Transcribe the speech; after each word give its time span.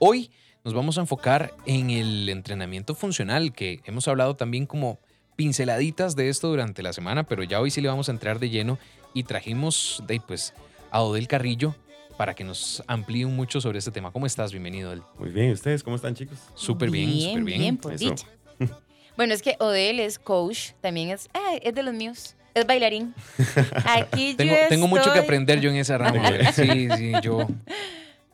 Hoy 0.00 0.30
nos 0.62 0.74
vamos 0.74 0.96
a 0.96 1.00
enfocar 1.00 1.52
en 1.66 1.90
el 1.90 2.28
entrenamiento 2.28 2.94
funcional, 2.94 3.52
que 3.52 3.80
hemos 3.84 4.06
hablado 4.06 4.36
también 4.36 4.64
como 4.64 5.00
pinceladitas 5.34 6.14
de 6.14 6.28
esto 6.28 6.46
durante 6.48 6.84
la 6.84 6.92
semana, 6.92 7.24
pero 7.24 7.42
ya 7.42 7.60
hoy 7.60 7.72
sí 7.72 7.80
le 7.80 7.88
vamos 7.88 8.08
a 8.08 8.12
entrar 8.12 8.38
de 8.38 8.48
lleno 8.48 8.78
y 9.12 9.24
trajimos 9.24 10.04
de, 10.06 10.20
pues, 10.20 10.54
a 10.92 11.02
Odel 11.02 11.26
Carrillo 11.26 11.74
para 12.16 12.34
que 12.34 12.44
nos 12.44 12.84
amplíe 12.86 13.26
mucho 13.26 13.60
sobre 13.60 13.80
este 13.80 13.90
tema. 13.90 14.12
¿Cómo 14.12 14.26
estás? 14.26 14.52
Bienvenido, 14.52 14.90
Odel. 14.90 15.02
Muy 15.18 15.30
bien, 15.30 15.50
¿ustedes 15.50 15.82
cómo 15.82 15.96
están, 15.96 16.14
chicos? 16.14 16.38
Súper 16.54 16.90
bien, 16.90 17.10
súper 17.10 17.42
bien. 17.42 17.58
Bien, 17.58 17.76
por 17.76 17.96
dicha. 17.96 18.26
Bueno, 19.16 19.34
es 19.34 19.42
que 19.42 19.56
Odel 19.58 19.98
es 19.98 20.16
coach, 20.20 20.74
también 20.80 21.10
es, 21.10 21.28
ah, 21.34 21.56
es 21.60 21.74
de 21.74 21.82
los 21.82 21.92
míos, 21.92 22.36
es 22.54 22.64
bailarín. 22.64 23.16
Aquí 23.84 24.34
tengo, 24.34 24.54
yo 24.54 24.68
tengo 24.68 24.86
mucho 24.86 25.12
que 25.12 25.18
aprender 25.18 25.60
yo 25.60 25.70
en 25.70 25.76
ese 25.76 25.98
ramo. 25.98 26.22
Sí, 26.52 26.88
sí, 26.96 27.12
yo. 27.20 27.48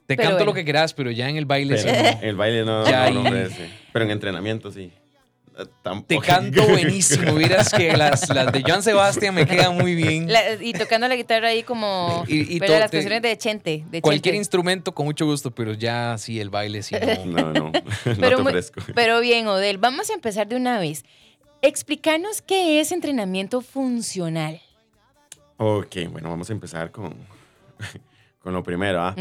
Te 0.07 0.17
Pero 0.17 0.31
canto 0.31 0.45
lo 0.45 0.53
que 0.53 0.65
quieras, 0.65 0.93
pero 0.93 1.11
ya 1.11 1.29
en 1.29 1.37
el 1.37 1.47
baile 1.47 1.79
sí. 1.79 1.87
Pero 1.91 2.19
el 2.23 2.37
baile 2.37 2.65
no, 2.65 2.85
Ya 2.89 3.09
no, 3.11 3.23
no 3.23 3.29
ofrece. 3.29 3.71
Pero 3.93 4.05
en 4.05 4.11
entrenamiento 4.11 4.71
sí. 4.71 4.93
Eh, 5.57 5.65
Tampoco. 5.83 6.21
Te 6.21 6.27
canto 6.27 6.63
buenísimo. 6.69 7.33
Miras 7.33 7.73
que 7.73 7.97
las, 7.97 8.29
las 8.29 8.53
de 8.53 8.63
Joan 8.67 8.83
Sebastián 8.83 9.35
me 9.35 9.47
quedan 9.47 9.77
muy 9.79 9.95
bien. 9.95 10.31
La- 10.31 10.55
y 10.61 10.73
tocando 10.75 11.07
la 11.09 11.15
guitarra 11.17 11.49
ahí 11.49 11.63
como 11.63 12.25
Y- 12.29 12.57
y 12.57 12.59
pero 12.59 12.79
las 12.79 12.91
canciones 12.91 13.23
de 13.23 13.39
Chente. 13.39 13.85
De 13.91 14.03
Cualquier 14.03 14.33
Chente. 14.33 14.39
instrumento 14.39 14.93
con 14.95 15.07
mucho 15.07 15.25
gusto, 15.25 15.53
pero 15.55 15.73
ya 15.73 16.17
sí, 16.19 16.39
el 16.41 16.51
baile 16.51 16.83
sí. 16.83 16.97
No. 17.25 17.43
No, 17.45 17.53
no. 17.53 17.71
No 17.71 17.83
Pero 18.05 18.37
te 18.37 18.43
ofrezco. 18.43 18.83
Pero 18.95 19.21
bien, 19.21 19.47
Odel, 19.47 19.79
vamos 19.79 20.11
a 20.11 20.15
empezar 20.15 20.49
de 20.49 20.57
una 20.57 20.79
vez. 20.79 21.05
Explícanos 21.63 22.43
qué 22.43 22.81
es 22.81 22.93
entrenamiento 22.93 23.63
funcional. 23.63 24.61
Ok, 25.57 25.97
bueno, 26.11 26.29
vamos 26.29 26.51
a 26.51 26.53
empezar 26.53 26.91
con, 26.91 27.15
con 28.41 28.53
lo 28.53 28.63
primero. 28.63 29.01
¿ah? 29.01 29.15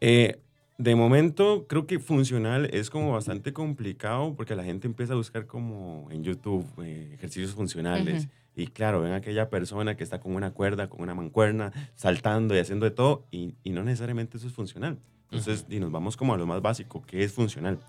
Eh, 0.00 0.40
de 0.78 0.94
momento, 0.94 1.66
creo 1.68 1.86
que 1.86 1.98
funcional 1.98 2.68
es 2.72 2.90
como 2.90 3.12
bastante 3.12 3.52
complicado 3.52 4.34
porque 4.36 4.54
la 4.54 4.64
gente 4.64 4.86
empieza 4.86 5.14
a 5.14 5.16
buscar 5.16 5.46
como 5.46 6.08
en 6.10 6.22
YouTube 6.22 6.66
eh, 6.82 7.12
ejercicios 7.14 7.54
funcionales. 7.54 8.24
Ujú. 8.24 8.32
Y 8.58 8.66
claro, 8.68 9.02
ven 9.02 9.12
a 9.12 9.16
aquella 9.16 9.50
persona 9.50 9.96
que 9.96 10.04
está 10.04 10.20
con 10.20 10.34
una 10.34 10.52
cuerda, 10.52 10.88
con 10.88 11.02
una 11.02 11.14
mancuerna, 11.14 11.72
saltando 11.94 12.54
y 12.54 12.58
haciendo 12.58 12.86
de 12.86 12.90
todo, 12.90 13.26
y, 13.30 13.54
y 13.62 13.70
no 13.70 13.84
necesariamente 13.84 14.38
eso 14.38 14.46
es 14.46 14.54
funcional. 14.54 14.98
Entonces, 15.30 15.66
y 15.68 15.78
nos 15.78 15.90
vamos 15.90 16.16
como 16.16 16.32
a 16.32 16.38
lo 16.38 16.46
más 16.46 16.62
básico, 16.62 17.02
¿qué 17.06 17.22
es 17.22 17.32
funcional? 17.32 17.80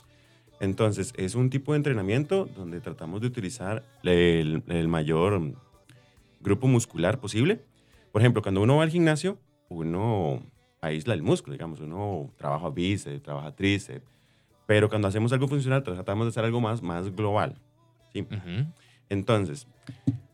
Entonces, 0.59 1.14
es 1.16 1.36
un 1.36 1.50
tipo 1.50 1.72
de 1.72 1.78
entrenamiento 1.78 2.50
donde 2.58 2.81
tratamos 2.81 3.22
de 3.22 3.28
utilizar 3.28 3.86
el, 4.03 4.64
el 4.68 4.88
mayor 4.88 5.53
grupo 6.42 6.68
muscular 6.68 7.20
posible. 7.20 7.62
Por 8.12 8.22
ejemplo, 8.22 8.42
cuando 8.42 8.62
uno 8.62 8.78
va 8.78 8.84
al 8.84 8.90
gimnasio, 8.90 9.38
uno 9.70 10.42
aísla 10.81 11.14
el 11.14 11.23
músculo, 11.23 11.53
digamos, 11.53 11.80
uno 11.80 12.31
trabaja 12.38 12.70
bíceps, 12.70 13.22
trabaja 13.22 13.56
tríceps, 13.56 14.06
pero 14.66 14.89
cuando 14.89 15.08
hacemos 15.08 15.31
algo 15.31 15.47
funcional, 15.47 15.84
tratamos 15.84 16.25
de 16.25 16.30
hacer 16.30 16.45
algo 16.45 16.61
más, 16.61 16.81
más 16.81 17.16
global. 17.16 17.56
¿sí? 18.14 18.28
Entonces, 19.09 19.67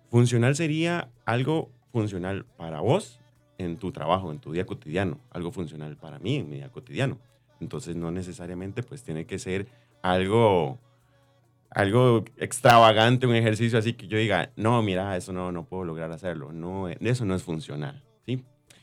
funcional 0.09 0.55
sería 0.55 1.09
algo 1.25 1.69
funcional 1.91 2.45
para 2.57 2.81
vos 2.81 3.19
en 3.57 3.77
tu 3.77 3.91
trabajo, 3.91 4.31
en 4.31 4.39
tu 4.39 4.51
día 4.51 4.65
cotidiano, 4.65 5.19
algo 5.29 5.51
funcional 5.51 5.95
para 5.97 6.19
mí 6.19 6.37
en 6.37 6.49
mi 6.49 6.55
día 6.57 6.71
cotidiano. 6.71 7.19
Entonces, 7.59 7.95
no 7.95 8.11
necesariamente 8.11 8.83
pues 8.83 9.03
tiene 9.03 9.25
que 9.25 9.39
ser 9.39 9.67
algo 10.01 10.79
algo 11.69 12.23
extravagante, 12.37 13.25
un 13.25 13.35
ejercicio 13.35 13.79
así 13.79 13.93
que 13.93 14.07
yo 14.07 14.17
diga, 14.17 14.51
no, 14.55 14.81
mira, 14.83 15.17
eso 15.17 15.33
no, 15.33 15.51
no 15.51 15.65
puedo 15.65 15.83
lograr 15.83 16.11
hacerlo. 16.11 16.51
No, 16.53 16.87
eso 16.87 17.25
no 17.25 17.35
es 17.35 17.43
funcional. 17.43 18.03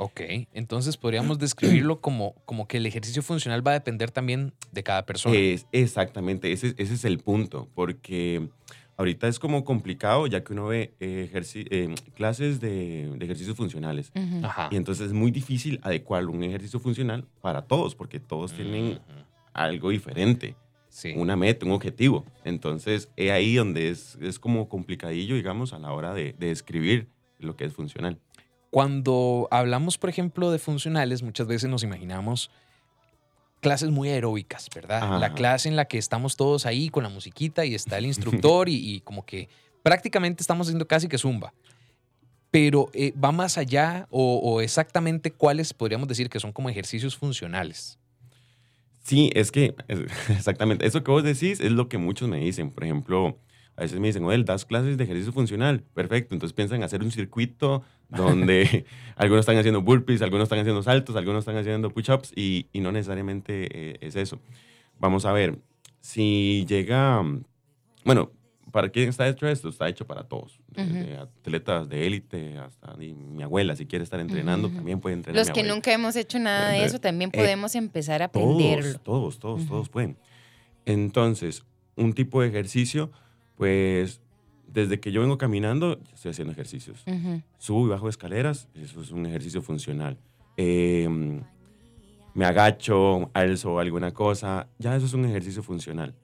Ok, 0.02 0.22
entonces 0.54 0.96
podríamos 0.96 1.38
describirlo 1.38 2.00
como, 2.00 2.34
como 2.46 2.66
que 2.66 2.78
el 2.78 2.86
ejercicio 2.86 3.22
funcional 3.22 3.66
va 3.66 3.72
a 3.72 3.74
depender 3.74 4.10
también 4.10 4.54
de 4.72 4.82
cada 4.82 5.04
persona. 5.04 5.36
Es, 5.36 5.66
exactamente, 5.72 6.52
ese, 6.52 6.74
ese 6.78 6.94
es 6.94 7.04
el 7.04 7.18
punto, 7.18 7.68
porque 7.74 8.48
ahorita 8.96 9.28
es 9.28 9.38
como 9.38 9.62
complicado 9.62 10.26
ya 10.26 10.42
que 10.42 10.54
uno 10.54 10.68
ve 10.68 10.94
eh, 11.00 11.28
ejerci- 11.30 11.66
eh, 11.70 11.94
clases 12.14 12.60
de, 12.60 13.10
de 13.14 13.24
ejercicios 13.26 13.56
funcionales. 13.58 14.10
Ajá. 14.42 14.68
Y 14.70 14.76
entonces 14.76 15.08
es 15.08 15.12
muy 15.12 15.30
difícil 15.30 15.78
adecuar 15.82 16.24
un 16.26 16.42
ejercicio 16.44 16.80
funcional 16.80 17.26
para 17.42 17.60
todos, 17.66 17.94
porque 17.94 18.18
todos 18.20 18.54
tienen 18.54 19.00
algo 19.52 19.90
diferente, 19.90 20.56
Sí. 20.88 21.12
una 21.14 21.36
meta, 21.36 21.66
un 21.66 21.72
objetivo. 21.72 22.24
Entonces 22.44 23.10
es 23.16 23.30
ahí 23.30 23.54
donde 23.54 23.90
es, 23.90 24.16
es 24.22 24.38
como 24.38 24.68
complicadillo, 24.70 25.36
digamos, 25.36 25.72
a 25.74 25.78
la 25.78 25.92
hora 25.92 26.14
de, 26.14 26.34
de 26.38 26.46
describir 26.48 27.06
lo 27.38 27.54
que 27.54 27.64
es 27.66 27.74
funcional. 27.74 28.18
Cuando 28.70 29.48
hablamos, 29.50 29.98
por 29.98 30.10
ejemplo, 30.10 30.50
de 30.50 30.58
funcionales, 30.58 31.22
muchas 31.22 31.46
veces 31.46 31.68
nos 31.68 31.82
imaginamos 31.82 32.50
clases 33.60 33.90
muy 33.90 34.08
aeróbicas, 34.08 34.68
¿verdad? 34.74 35.20
La 35.20 35.34
clase 35.34 35.68
en 35.68 35.76
la 35.76 35.84
que 35.84 35.98
estamos 35.98 36.36
todos 36.36 36.66
ahí 36.66 36.88
con 36.88 37.02
la 37.02 37.08
musiquita 37.08 37.64
y 37.64 37.74
está 37.74 37.98
el 37.98 38.06
instructor 38.06 38.68
y, 38.68 38.94
y 38.94 39.00
como 39.00 39.24
que 39.24 39.48
prácticamente 39.82 40.42
estamos 40.42 40.66
haciendo 40.66 40.86
casi 40.86 41.08
que 41.08 41.18
zumba. 41.18 41.52
Pero 42.50 42.90
eh, 42.94 43.12
va 43.12 43.30
más 43.30 43.58
allá 43.58 44.08
o, 44.10 44.38
o 44.38 44.60
exactamente 44.60 45.30
cuáles 45.30 45.72
podríamos 45.72 46.08
decir 46.08 46.28
que 46.28 46.40
son 46.40 46.52
como 46.52 46.68
ejercicios 46.68 47.16
funcionales. 47.16 47.98
Sí, 49.02 49.30
es 49.34 49.50
que, 49.50 49.74
exactamente, 50.28 50.86
eso 50.86 51.02
que 51.04 51.10
vos 51.10 51.22
decís 51.22 51.60
es 51.60 51.72
lo 51.72 51.88
que 51.88 51.98
muchos 51.98 52.28
me 52.28 52.38
dicen. 52.38 52.70
Por 52.70 52.84
ejemplo, 52.84 53.38
a 53.80 53.84
veces 53.84 53.98
me 53.98 54.08
dicen, 54.08 54.22
oye, 54.24 54.42
das 54.44 54.66
clases 54.66 54.98
de 54.98 55.04
ejercicio 55.04 55.32
funcional. 55.32 55.82
Perfecto, 55.94 56.34
entonces 56.34 56.52
piensan 56.54 56.82
hacer 56.82 57.02
un 57.02 57.10
circuito 57.10 57.82
donde 58.10 58.84
algunos 59.16 59.40
están 59.40 59.56
haciendo 59.56 59.80
burpees, 59.80 60.20
algunos 60.20 60.44
están 60.44 60.58
haciendo 60.58 60.82
saltos, 60.82 61.16
algunos 61.16 61.38
están 61.40 61.56
haciendo 61.56 61.88
push-ups 61.88 62.34
y, 62.36 62.66
y 62.74 62.80
no 62.80 62.92
necesariamente 62.92 63.68
eh, 63.72 63.96
es 64.02 64.16
eso. 64.16 64.38
Vamos 64.98 65.24
a 65.24 65.32
ver, 65.32 65.58
si 66.00 66.66
llega, 66.68 67.24
bueno, 68.04 68.30
¿para 68.70 68.90
quién 68.90 69.08
está 69.08 69.26
hecho 69.26 69.48
esto? 69.48 69.70
Está 69.70 69.88
hecho 69.88 70.06
para 70.06 70.24
todos, 70.24 70.60
desde 70.68 71.16
atletas 71.16 71.88
de 71.88 72.06
élite 72.06 72.58
hasta 72.58 72.94
mi 72.98 73.42
abuela, 73.42 73.76
si 73.76 73.86
quiere 73.86 74.02
estar 74.02 74.20
entrenando, 74.20 74.68
Ujú. 74.68 74.76
también 74.76 75.00
puede 75.00 75.14
entrenar. 75.16 75.38
Los 75.40 75.46
que 75.50 75.60
abuela. 75.60 75.74
nunca 75.74 75.90
hemos 75.90 76.16
hecho 76.16 76.38
nada 76.38 76.72
de 76.72 76.80
Eh, 76.80 76.84
eso 76.84 77.00
también 77.00 77.30
eh, 77.32 77.38
podemos 77.38 77.74
empezar 77.76 78.20
a 78.20 78.26
aprenderlo. 78.26 78.98
Todos, 78.98 79.02
todos, 79.02 79.38
todos, 79.38 79.60
Ujú. 79.62 79.68
todos 79.70 79.88
pueden. 79.88 80.18
Entonces, 80.84 81.64
un 81.96 82.12
tipo 82.12 82.42
de 82.42 82.48
ejercicio, 82.48 83.10
pues, 83.60 84.22
desde 84.66 85.00
que 85.00 85.12
yo 85.12 85.20
vengo 85.20 85.36
caminando, 85.36 86.00
estoy 86.14 86.30
haciendo 86.30 86.52
ejercicios. 86.52 87.02
Ujú. 87.06 87.42
Subo 87.58 87.86
y 87.86 87.90
bajo 87.90 88.08
escaleras, 88.08 88.68
eso 88.74 89.02
es 89.02 89.10
un 89.10 89.26
ejercicio 89.26 89.60
funcional. 89.60 90.16
Eh, 90.56 91.06
me 92.32 92.44
agacho, 92.46 93.30
alzo 93.34 93.78
alguna 93.78 94.12
cosa, 94.12 94.66
ya 94.78 94.96
eso 94.96 95.04
es 95.04 95.12
un 95.12 95.26
ejercicio 95.26 95.62
funcional. 95.62 96.14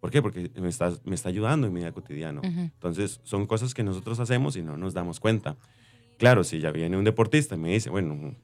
¿Por 0.00 0.12
qué? 0.12 0.22
Porque 0.22 0.52
me 0.54 0.68
está, 0.68 0.92
me 1.04 1.16
está 1.16 1.30
ayudando 1.30 1.66
en 1.66 1.72
mi 1.72 1.80
vida 1.80 1.90
cotidiano. 1.90 2.42
Ujú. 2.42 2.60
Entonces, 2.60 3.20
son 3.24 3.46
cosas 3.46 3.74
que 3.74 3.82
nosotros 3.82 4.20
hacemos 4.20 4.54
y 4.54 4.62
no 4.62 4.76
nos 4.76 4.94
damos 4.94 5.18
cuenta. 5.18 5.56
Claro, 6.16 6.44
si 6.44 6.60
ya 6.60 6.70
viene 6.70 6.96
un 6.96 7.02
deportista 7.02 7.56
y 7.56 7.58
me 7.58 7.72
dice, 7.72 7.90
bueno, 7.90 8.14
un, 8.14 8.36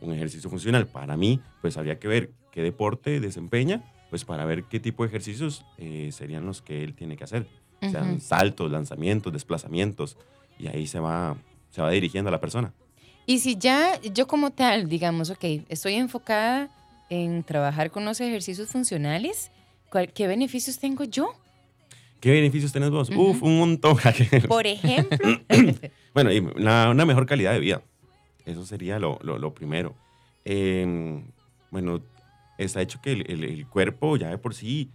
un 0.00 0.14
ejercicio 0.14 0.48
funcional 0.48 0.86
para 0.86 1.18
mí, 1.18 1.42
pues 1.60 1.76
habría 1.76 1.98
que 1.98 2.08
ver 2.08 2.30
qué 2.52 2.62
deporte 2.62 3.20
desempeña, 3.20 3.84
pues 4.08 4.24
para 4.24 4.46
ver 4.46 4.64
qué 4.64 4.80
tipo 4.80 5.02
de 5.02 5.08
ejercicios 5.08 5.66
eh, 5.76 6.08
serían 6.12 6.46
los 6.46 6.62
que 6.62 6.82
él 6.82 6.94
tiene 6.94 7.18
que 7.18 7.24
hacer. 7.24 7.46
O 7.80 7.88
sea, 7.90 8.02
Ujú. 8.02 8.20
saltos, 8.20 8.70
lanzamientos, 8.70 9.32
desplazamientos, 9.32 10.16
y 10.58 10.66
ahí 10.66 10.86
se 10.86 10.98
va, 10.98 11.36
se 11.70 11.80
va 11.80 11.90
dirigiendo 11.90 12.28
a 12.28 12.32
la 12.32 12.40
persona. 12.40 12.72
Y 13.26 13.38
si 13.40 13.56
ya 13.56 14.00
yo 14.00 14.26
como 14.26 14.50
tal, 14.50 14.88
digamos, 14.88 15.30
ok, 15.30 15.44
estoy 15.68 15.94
enfocada 15.94 16.70
en 17.10 17.44
trabajar 17.44 17.90
con 17.90 18.04
los 18.04 18.20
ejercicios 18.20 18.68
funcionales, 18.70 19.50
¿cuál- 19.90 20.12
¿qué 20.12 20.26
beneficios 20.26 20.78
tengo 20.78 21.04
yo? 21.04 21.28
¿Qué 22.20 22.32
beneficios 22.32 22.72
tenés 22.72 22.90
vos? 22.90 23.10
Ujú. 23.10 23.20
Uf, 23.30 23.42
un 23.42 23.58
montón. 23.58 23.96
Por 24.48 24.66
ejemplo, 24.66 25.28
Bueno, 26.14 26.32
y 26.32 26.38
una, 26.40 26.90
una 26.90 27.06
mejor 27.06 27.26
calidad 27.26 27.52
de 27.52 27.60
vida. 27.60 27.82
Eso 28.44 28.64
sería 28.66 28.98
lo, 28.98 29.18
lo- 29.22 29.38
lo 29.38 29.54
primero. 29.54 29.94
Eh, 30.44 31.22
bueno, 31.70 32.00
está 32.56 32.80
hecho 32.82 33.00
que 33.00 33.12
el, 33.12 33.30
el- 33.30 33.44
el 33.44 33.66
cuerpo 33.68 34.16
ya 34.16 34.30
de 34.30 34.38
por 34.38 34.54
sí, 34.54 34.90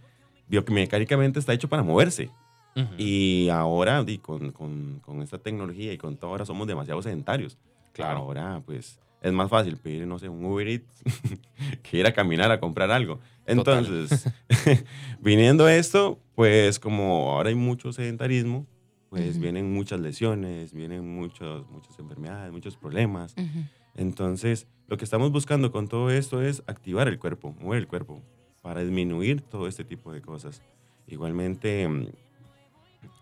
biomecánicamente 0.48 1.38
está 1.38 1.52
hecho 1.54 1.68
para 1.68 1.82
moverse. 1.82 2.30
Ujú. 2.76 2.94
Y 2.98 3.48
ahora, 3.50 4.02
di, 4.02 4.18
con, 4.18 4.52
con, 4.52 5.00
con 5.00 5.22
esta 5.22 5.38
tecnología 5.38 5.92
y 5.92 5.98
con 5.98 6.16
todo, 6.16 6.30
ahora 6.32 6.44
somos 6.44 6.66
demasiado 6.66 7.02
sedentarios. 7.02 7.58
Claro. 7.92 8.18
Ahora, 8.18 8.62
pues, 8.66 8.98
es 9.20 9.32
más 9.32 9.48
fácil 9.48 9.76
pedir, 9.76 10.06
no 10.06 10.18
sé, 10.18 10.28
un 10.28 10.44
Uber 10.44 10.66
Eats 10.66 11.02
que 11.82 11.98
ir 11.98 12.06
a 12.06 12.12
caminar 12.12 12.50
a 12.50 12.60
comprar 12.60 12.90
algo. 12.90 13.20
Entonces, 13.46 14.28
viniendo 15.20 15.68
esto, 15.68 16.18
pues, 16.34 16.78
como 16.78 17.30
ahora 17.30 17.48
hay 17.48 17.54
mucho 17.54 17.92
sedentarismo, 17.92 18.66
pues 19.08 19.36
Ujú. 19.36 19.42
vienen 19.42 19.72
muchas 19.72 20.00
lesiones, 20.00 20.72
vienen 20.74 21.08
muchos, 21.08 21.70
muchas 21.70 21.98
enfermedades, 21.98 22.52
muchos 22.52 22.76
problemas. 22.76 23.34
Ujú. 23.36 23.64
Entonces, 23.94 24.66
lo 24.88 24.96
que 24.96 25.04
estamos 25.04 25.30
buscando 25.30 25.70
con 25.70 25.88
todo 25.88 26.10
esto 26.10 26.42
es 26.42 26.62
activar 26.66 27.06
el 27.06 27.18
cuerpo, 27.18 27.54
mover 27.60 27.78
el 27.78 27.86
cuerpo, 27.86 28.22
para 28.60 28.80
disminuir 28.80 29.40
todo 29.40 29.68
este 29.68 29.84
tipo 29.84 30.12
de 30.12 30.20
cosas. 30.20 30.62
Igualmente, 31.06 31.88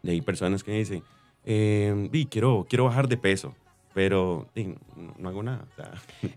mm, 0.02 0.08
hay 0.08 0.20
personas 0.20 0.62
que 0.64 0.72
dicen, 0.72 1.02
eh, 1.44 2.08
"Vi, 2.10 2.26
quiero, 2.26 2.66
quiero 2.68 2.84
bajar 2.84 3.08
de 3.08 3.16
peso. 3.16 3.54
pero 3.94 4.48
no, 4.96 5.14
no 5.18 5.28
hago 5.28 5.42
nada. 5.42 5.66
o 5.70 5.74
sea, 5.76 5.92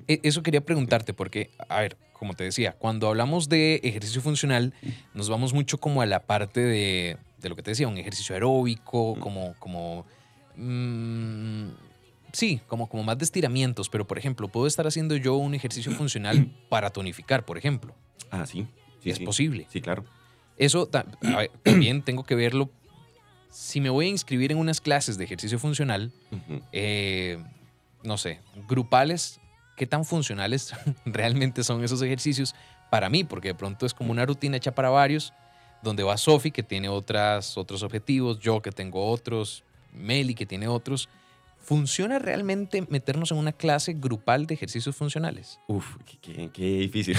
E- 0.10 0.20
Eso 0.24 0.44
quería 0.44 0.60
preguntarte, 0.60 1.14
porque, 1.14 1.52
a 1.70 1.80
ver, 1.80 1.96
como 2.12 2.34
te 2.34 2.44
decía, 2.44 2.74
cuando 2.74 3.08
hablamos 3.08 3.48
de 3.48 3.76
ejercicio 3.82 4.22
funcional, 4.22 4.74
nos 5.14 5.30
vamos 5.30 5.54
mucho 5.54 5.78
como 5.78 6.02
a 6.02 6.06
la 6.06 6.20
parte 6.26 6.60
de, 6.60 7.16
de 7.38 7.50
lo 7.50 7.56
que 7.56 7.64
te 7.64 7.72
decía, 7.72 7.88
un 7.88 7.98
ejercicio 7.98 8.34
aeróbico, 8.36 9.16
como, 9.22 9.54
como, 9.58 10.06
mm, 10.58 11.70
sí, 12.34 12.60
como, 12.68 12.88
como 12.90 13.04
más 13.04 13.18
de 13.18 13.24
estiramientos, 13.26 13.88
pero 13.90 14.06
por 14.06 14.18
ejemplo, 14.18 14.48
puedo 14.50 14.68
estar 14.68 14.86
haciendo 14.88 15.16
yo 15.16 15.36
un 15.36 15.54
ejercicio 15.56 15.92
funcional 15.94 16.50
para 16.70 16.90
tonificar, 16.90 17.46
por 17.46 17.58
ejemplo. 17.58 17.96
ah, 18.32 18.46
sí. 18.46 18.68
sí 19.02 19.12
es 19.12 19.18
sí. 19.18 19.24
posible. 19.26 19.66
Sí, 19.70 19.82
claro. 19.82 20.04
Eso 20.58 20.88
ver, 21.38 21.52
también 21.64 22.02
tengo 22.02 22.24
que 22.24 22.36
verlo. 22.36 22.70
Si 23.56 23.80
me 23.80 23.90
voy 23.90 24.08
a 24.08 24.10
inscribir 24.10 24.52
en 24.52 24.58
unas 24.58 24.82
clases 24.82 25.18
de 25.18 25.24
ejercicio 25.24 25.58
funcional, 25.58 26.12
eh, 26.74 27.42
no 28.04 28.18
sé, 28.18 28.42
grupales, 28.68 29.40
¿qué 29.78 29.88
tan 29.88 30.04
funcionales 30.04 30.74
realmente 31.06 31.64
son 31.64 31.82
esos 31.82 32.02
ejercicios 32.02 32.54
para 32.92 33.10
mí? 33.10 33.24
Porque 33.24 33.48
de 33.48 33.56
pronto 33.56 33.86
es 33.86 33.94
como 33.94 34.12
una 34.12 34.26
rutina 34.26 34.58
hecha 34.58 34.76
para 34.76 34.90
varios, 34.90 35.32
donde 35.82 36.04
va 36.04 36.18
Sofi, 36.18 36.52
que 36.52 36.64
tiene 36.64 36.90
otras, 36.90 37.58
otros 37.58 37.82
objetivos, 37.82 38.42
yo 38.42 38.62
que 38.62 38.74
tengo 38.74 39.10
otros, 39.10 39.64
Meli, 39.94 40.36
que 40.36 40.46
tiene 40.46 40.68
otros. 40.68 41.08
¿Funciona 41.58 42.20
realmente 42.20 42.86
meternos 42.90 43.32
en 43.32 43.38
una 43.38 43.54
clase 43.54 43.94
grupal 43.94 44.48
de 44.48 44.56
ejercicios 44.56 44.98
funcionales? 44.98 45.62
Uf, 45.68 45.96
qué 46.22 46.50
difícil. 46.52 47.18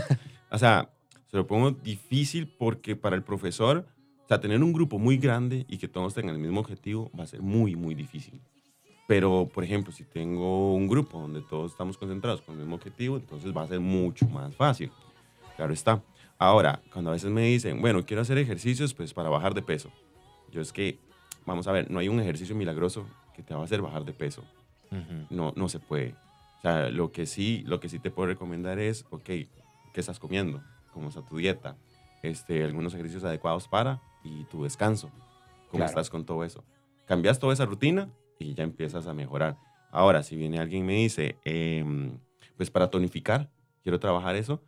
o 0.50 0.56
sea, 0.56 0.88
se 1.30 1.36
lo 1.36 1.46
pongo 1.46 1.72
difícil 1.72 2.48
porque 2.48 2.96
para 2.96 3.16
el 3.16 3.22
profesor, 3.22 3.86
o 4.24 4.28
sea, 4.28 4.40
tener 4.40 4.62
un 4.62 4.72
grupo 4.72 4.98
muy 4.98 5.18
grande 5.18 5.66
y 5.68 5.78
que 5.78 5.88
todos 5.88 6.14
tengan 6.14 6.34
el 6.34 6.40
mismo 6.40 6.60
objetivo 6.60 7.10
va 7.18 7.24
a 7.24 7.26
ser 7.26 7.42
muy, 7.42 7.76
muy 7.76 7.94
difícil. 7.94 8.40
Pero, 9.06 9.48
por 9.52 9.64
ejemplo, 9.64 9.92
si 9.92 10.04
tengo 10.04 10.74
un 10.74 10.88
grupo 10.88 11.20
donde 11.20 11.42
todos 11.42 11.72
estamos 11.72 11.98
concentrados 11.98 12.40
con 12.40 12.54
el 12.54 12.60
mismo 12.60 12.76
objetivo, 12.76 13.16
entonces 13.16 13.54
va 13.54 13.62
a 13.62 13.68
ser 13.68 13.80
mucho 13.80 14.26
más 14.26 14.56
fácil. 14.56 14.90
Claro 15.56 15.74
está. 15.74 16.02
Ahora, 16.38 16.80
cuando 16.92 17.10
a 17.10 17.12
veces 17.12 17.30
me 17.30 17.42
dicen, 17.42 17.80
bueno, 17.82 18.04
quiero 18.06 18.22
hacer 18.22 18.38
ejercicios 18.38 18.94
pues 18.94 19.12
para 19.12 19.28
bajar 19.28 19.52
de 19.52 19.62
peso. 19.62 19.90
Yo 20.50 20.62
es 20.62 20.72
que, 20.72 20.98
vamos 21.44 21.66
a 21.66 21.72
ver, 21.72 21.90
no 21.90 21.98
hay 21.98 22.08
un 22.08 22.18
ejercicio 22.18 22.56
milagroso 22.56 23.06
que 23.36 23.42
te 23.42 23.54
va 23.54 23.60
a 23.60 23.64
hacer 23.64 23.82
bajar 23.82 24.04
de 24.04 24.12
peso 24.12 24.42
no, 25.30 25.52
no 25.56 25.68
se 25.68 25.80
puede. 25.80 26.14
O 26.58 26.62
sea, 26.62 26.88
lo 26.90 27.12
que 27.12 27.26
sí, 27.26 27.62
lo 27.66 27.80
que 27.80 27.88
sí 27.88 27.98
te 27.98 28.10
puedo 28.10 28.28
recomendar 28.28 28.78
es, 28.78 29.04
ok, 29.10 29.24
¿qué 29.24 29.48
estás 29.96 30.18
comiendo? 30.18 30.62
¿Cómo 30.92 31.08
está 31.08 31.22
tu 31.22 31.36
dieta? 31.36 31.76
Este, 32.22 32.64
algunos 32.64 32.94
ejercicios 32.94 33.24
adecuados 33.24 33.68
para 33.68 34.00
y 34.24 34.44
tu 34.44 34.64
descanso. 34.64 35.08
¿Cómo 35.68 35.78
Claro. 35.84 35.90
estás 35.90 36.10
con 36.10 36.24
todo 36.24 36.42
eso? 36.44 36.64
Cambias 37.06 37.38
toda 37.38 37.52
esa 37.52 37.66
rutina 37.66 38.10
y 38.38 38.54
ya 38.54 38.64
empiezas 38.64 39.06
a 39.06 39.14
mejorar. 39.14 39.56
Ahora, 39.92 40.22
si 40.22 40.34
viene 40.36 40.58
alguien 40.58 40.82
y 40.82 40.86
me 40.86 40.94
dice, 40.94 41.36
em, 41.44 42.18
pues 42.56 42.70
para 42.70 42.90
tonificar, 42.90 43.50
quiero 43.82 44.00
trabajar 44.00 44.34
eso, 44.36 44.62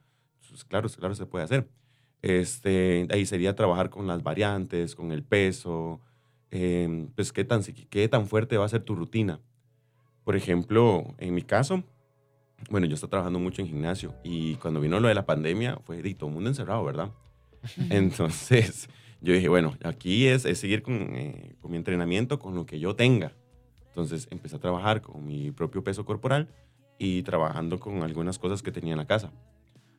pues 0.49 0.65
claro, 0.65 0.89
claro 0.91 1.15
se 1.15 1.27
puede 1.27 1.45
hacer. 1.45 1.69
Este, 2.23 3.07
ahí 3.11 3.27
sería 3.27 3.55
trabajar 3.55 3.91
con 3.91 4.07
las 4.07 4.23
variantes, 4.23 4.95
con 4.95 5.13
el 5.13 5.23
peso, 5.23 6.01
em, 6.51 7.09
pues 7.15 7.33
qué 7.33 7.45
tan, 7.45 7.63
qué 7.63 8.09
tan 8.09 8.27
fuerte 8.27 8.57
va 8.57 8.65
a 8.65 8.69
ser 8.69 8.83
tu 8.83 8.95
rutina. 8.95 9.41
Por 10.25 10.37
ejemplo, 10.37 11.15
en 11.19 11.35
mi 11.35 11.43
caso, 11.43 11.83
bueno, 12.71 12.87
yo 12.87 12.95
estoy 12.95 13.09
trabajando 13.11 13.39
mucho 13.39 13.63
en 13.63 13.69
gimnasio 13.69 14.15
y 14.25 14.57
cuando 14.57 14.81
vino 14.81 14.99
lo 14.99 15.09
de 15.09 15.15
la 15.15 15.27
pandemia 15.27 15.79
fue 15.85 16.03
de 16.03 16.15
todo 16.15 16.29
el 16.29 16.35
mundo 16.35 16.51
encerrado, 16.51 16.85
¿verdad? 16.85 17.13
Entonces, 17.91 18.89
yo 19.27 19.33
dije, 19.33 19.49
bueno, 19.49 19.77
aquí 19.83 20.29
es, 20.29 20.45
es 20.45 20.61
seguir 20.61 20.83
con, 20.83 20.95
eh, 21.17 21.57
con 21.61 21.73
mi 21.73 21.77
entrenamiento, 21.77 22.39
con 22.39 22.55
lo 22.55 22.65
que 22.65 22.79
yo 22.79 22.95
tenga. 22.95 23.33
Entonces, 23.89 24.29
empecé 24.31 24.55
a 24.55 24.61
trabajar 24.61 25.03
con 25.03 25.27
mi 25.27 25.51
propio 25.51 25.83
peso 25.83 26.05
corporal 26.05 26.49
y 26.97 27.23
trabajando 27.23 27.81
con 27.81 28.05
algunas 28.05 28.39
cosas 28.39 28.63
que 28.63 28.71
tenía 28.71 28.93
en 28.93 28.99
la 28.99 29.07
casa. 29.07 29.33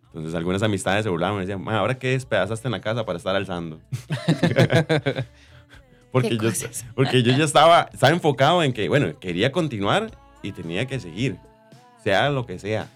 Entonces, 0.05 0.33
algunas 0.33 0.63
amistades 0.63 1.03
se 1.03 1.09
burlaban 1.09 1.35
y 1.35 1.39
me 1.39 1.45
decían, 1.45 1.61
"Ma, 1.61 1.77
¿ahora 1.77 1.99
qué 1.99 2.11
despedazaste 2.11 2.69
en 2.69 2.71
la 2.71 2.79
casa 2.79 3.05
para 3.05 3.17
estar 3.17 3.35
alzando? 3.35 3.81
porque, 6.13 6.29
¿Qué 6.29 6.37
yo, 6.37 6.49
porque 6.95 7.21
yo 7.21 7.35
ya 7.35 7.43
estaba, 7.43 7.89
estaba 7.91 8.13
enfocado 8.13 8.63
en 8.63 8.71
que, 8.71 8.87
bueno, 8.87 9.19
quería 9.19 9.51
continuar 9.51 10.09
y 10.41 10.53
tenía 10.53 10.85
que 10.85 11.01
seguir, 11.01 11.37
sea 12.01 12.29
lo 12.29 12.45
que 12.45 12.59
sea. 12.59 12.87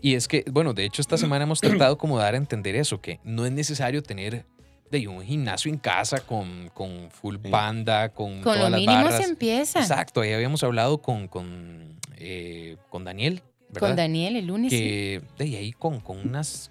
Y 0.00 0.16
es 0.16 0.26
que, 0.26 0.44
bueno, 0.50 0.74
de 0.74 0.84
hecho 0.84 1.00
esta 1.00 1.16
semana 1.16 1.44
hemos 1.44 1.60
tratado 1.60 1.96
como 1.96 2.18
dar 2.18 2.34
a 2.34 2.36
entender 2.36 2.74
eso, 2.74 3.00
que 3.00 3.20
no 3.22 3.46
es 3.46 3.52
necesario 3.52 4.02
tener 4.02 4.44
de 4.92 5.08
un 5.08 5.22
gimnasio 5.24 5.72
en 5.72 5.78
casa 5.78 6.20
con, 6.20 6.70
con 6.74 7.10
full 7.10 7.36
Sí. 7.42 7.48
panda, 7.50 8.10
con, 8.10 8.34
Con 8.34 8.42
todas 8.42 8.58
lo 8.60 8.68
las 8.70 8.80
mínimo 8.80 9.04
barras. 9.04 9.24
se 9.24 9.30
empieza. 9.30 9.80
Exacto, 9.80 10.20
ahí 10.20 10.32
habíamos 10.32 10.62
hablado 10.62 10.98
con, 11.02 11.26
con, 11.28 11.98
eh, 12.18 12.76
con 12.90 13.02
Daniel, 13.02 13.42
¿verdad? 13.70 13.88
Con 13.88 13.96
Daniel 13.96 14.36
el 14.36 14.46
lunes. 14.46 14.70
sí. 14.70 14.78
que 14.78 15.22
de 15.38 15.56
ahí 15.56 15.72
con, 15.72 15.98
con 16.00 16.18
unas, 16.18 16.70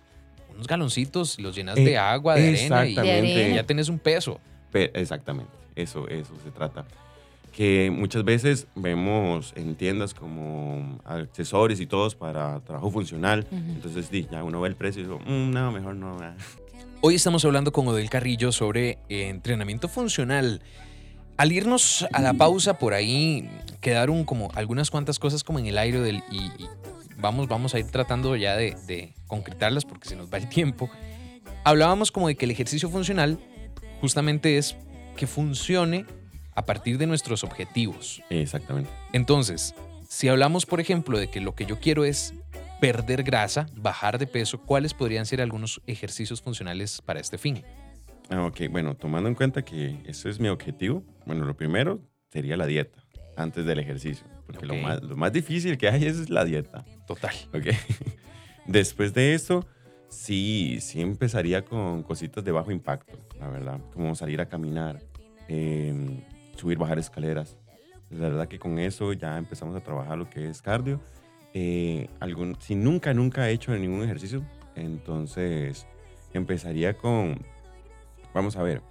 unos 0.54 0.68
galoncitos 0.68 1.40
los 1.40 1.56
llenas 1.56 1.78
Eh, 1.78 1.84
de 1.84 1.98
agua, 1.98 2.36
de 2.36 2.42
arena 2.42 2.52
y 2.58 2.62
exactamente. 2.92 3.02
De 3.02 3.12
arena. 3.44 3.56
ya 3.56 3.64
tenés 3.64 3.90
un 3.90 3.98
peso. 4.00 4.40
Pe- 4.72 4.92
exactamente, 4.94 5.52
eso, 5.76 6.08
eso 6.08 6.34
se 6.44 6.52
trata. 6.52 6.86
Que 7.52 7.92
muchas 7.94 8.24
veces 8.24 8.68
vemos 8.76 9.52
en 9.58 9.76
tiendas 9.76 10.14
como 10.14 11.00
accesorios 11.04 11.82
y 11.82 11.86
todos 11.86 12.16
para 12.16 12.62
trabajo 12.62 12.90
funcional. 12.92 13.46
Entonces, 13.52 14.10
di, 14.10 14.26
ya 14.32 14.42
uno 14.44 14.62
ve 14.62 14.70
el 14.70 14.76
precio 14.78 15.02
y 15.02 15.06
dice, 15.06 15.20
"Mm, 15.30 15.52
no, 15.52 15.72
mejor 15.74 15.96
no. 15.96 16.18
Ah". 17.02 17.04
Hoy 17.04 17.16
estamos 17.16 17.44
hablando 17.46 17.72
con 17.72 17.88
Odel 17.88 18.10
Carrillo 18.10 18.52
sobre 18.52 19.00
eh, 19.10 19.30
entrenamiento 19.30 19.88
funcional. 19.88 20.62
Al 21.38 21.52
irnos 21.52 22.06
a 22.14 22.22
la 22.22 22.34
pausa 22.34 22.78
por 22.78 22.94
ahí 22.94 23.50
quedaron 23.80 24.26
como 24.26 24.52
algunas 24.54 24.92
cuantas 24.92 25.18
cosas 25.18 25.44
como 25.44 25.58
en 25.58 25.66
el 25.66 25.78
aire 25.78 26.00
del 26.00 26.24
y, 26.30 26.38
y 26.38 26.70
vamos 27.18 27.48
vamos 27.48 27.74
a 27.74 27.80
ir 27.80 27.88
tratando 27.88 28.36
ya 28.36 28.56
de, 28.56 28.76
de 28.86 29.16
concretarlas 29.28 29.86
porque 29.86 30.08
se 30.08 30.16
nos 30.16 30.32
va 30.32 30.38
el 30.38 30.48
tiempo. 30.50 30.90
Hablábamos 31.64 32.12
como 32.12 32.28
de 32.28 32.36
que 32.36 32.46
el 32.46 32.52
ejercicio 32.52 32.90
funcional 32.90 33.40
justamente 34.02 34.58
es 34.58 34.76
que 35.16 35.26
funcione 35.26 36.06
a 36.54 36.66
partir 36.66 36.98
de 36.98 37.08
nuestros 37.08 37.44
objetivos. 37.44 38.22
Exactamente. 38.30 38.90
Entonces, 39.14 39.74
si 40.08 40.28
hablamos, 40.28 40.66
por 40.66 40.80
ejemplo, 40.80 41.18
de 41.18 41.30
que 41.30 41.40
lo 41.40 41.56
que 41.56 41.66
yo 41.66 41.80
quiero 41.80 42.04
es 42.04 42.34
perder 42.82 43.22
grasa, 43.24 43.68
bajar 43.76 44.18
de 44.18 44.26
peso, 44.28 44.60
¿cuáles 44.60 44.94
podrían 44.96 45.26
ser 45.28 45.40
algunos 45.40 45.82
ejercicios 45.86 46.42
funcionales 46.42 47.00
para 47.02 47.20
este 47.20 47.38
fin? 47.38 47.64
Ah, 48.30 48.44
ok, 48.46 48.62
bueno, 48.72 48.96
tomando 48.96 49.30
en 49.30 49.36
cuenta 49.36 49.62
que 49.62 50.02
ese 50.06 50.30
es 50.30 50.40
mi 50.40 50.48
objetivo, 50.48 51.04
bueno, 51.28 51.46
lo 51.46 51.56
primero 51.56 52.02
sería 52.30 52.58
la 52.58 52.66
dieta 52.66 53.04
antes 53.38 53.66
del 53.66 53.78
ejercicio. 53.80 54.26
Porque 54.48 54.66
Ok. 54.66 54.72
lo, 54.72 54.76
más, 54.78 55.04
lo 55.04 55.16
más 55.16 55.32
difícil 55.32 55.78
que 55.78 55.88
hay 55.90 56.06
es 56.06 56.30
la 56.32 56.44
dieta. 56.44 56.84
Total. 57.06 57.36
¿ok? 57.54 57.68
Después 58.66 59.14
de 59.14 59.36
eso, 59.36 59.64
sí, 60.10 60.80
sí 60.82 61.02
empezaría 61.02 61.64
con 61.64 62.02
cositas 62.02 62.44
de 62.44 62.52
bajo 62.52 62.72
impacto, 62.72 63.18
la 63.40 63.48
verdad, 63.48 63.80
como 63.94 64.16
salir 64.16 64.42
a 64.42 64.48
caminar, 64.50 65.00
eh, 65.48 66.24
subir, 66.58 66.80
bajar 66.80 66.98
escaleras. 66.98 67.58
La 68.10 68.28
verdad 68.30 68.48
que 68.48 68.58
con 68.58 68.80
eso 68.80 69.14
ya 69.14 69.38
empezamos 69.38 69.76
a 69.76 69.82
trabajar 69.82 70.18
lo 70.18 70.30
que 70.30 70.50
es 70.50 70.62
cardio. 70.64 71.00
Eh, 71.54 72.08
algún, 72.20 72.56
si 72.62 72.76
nunca, 72.76 73.14
nunca 73.14 73.50
he 73.50 73.54
hecho 73.54 73.76
ningún 73.78 74.04
ejercicio, 74.04 74.44
entonces 74.76 75.86
empezaría 76.34 76.94
con, 76.98 77.42
vamos 78.34 78.56
a 78.56 78.64
ver, 78.64 78.82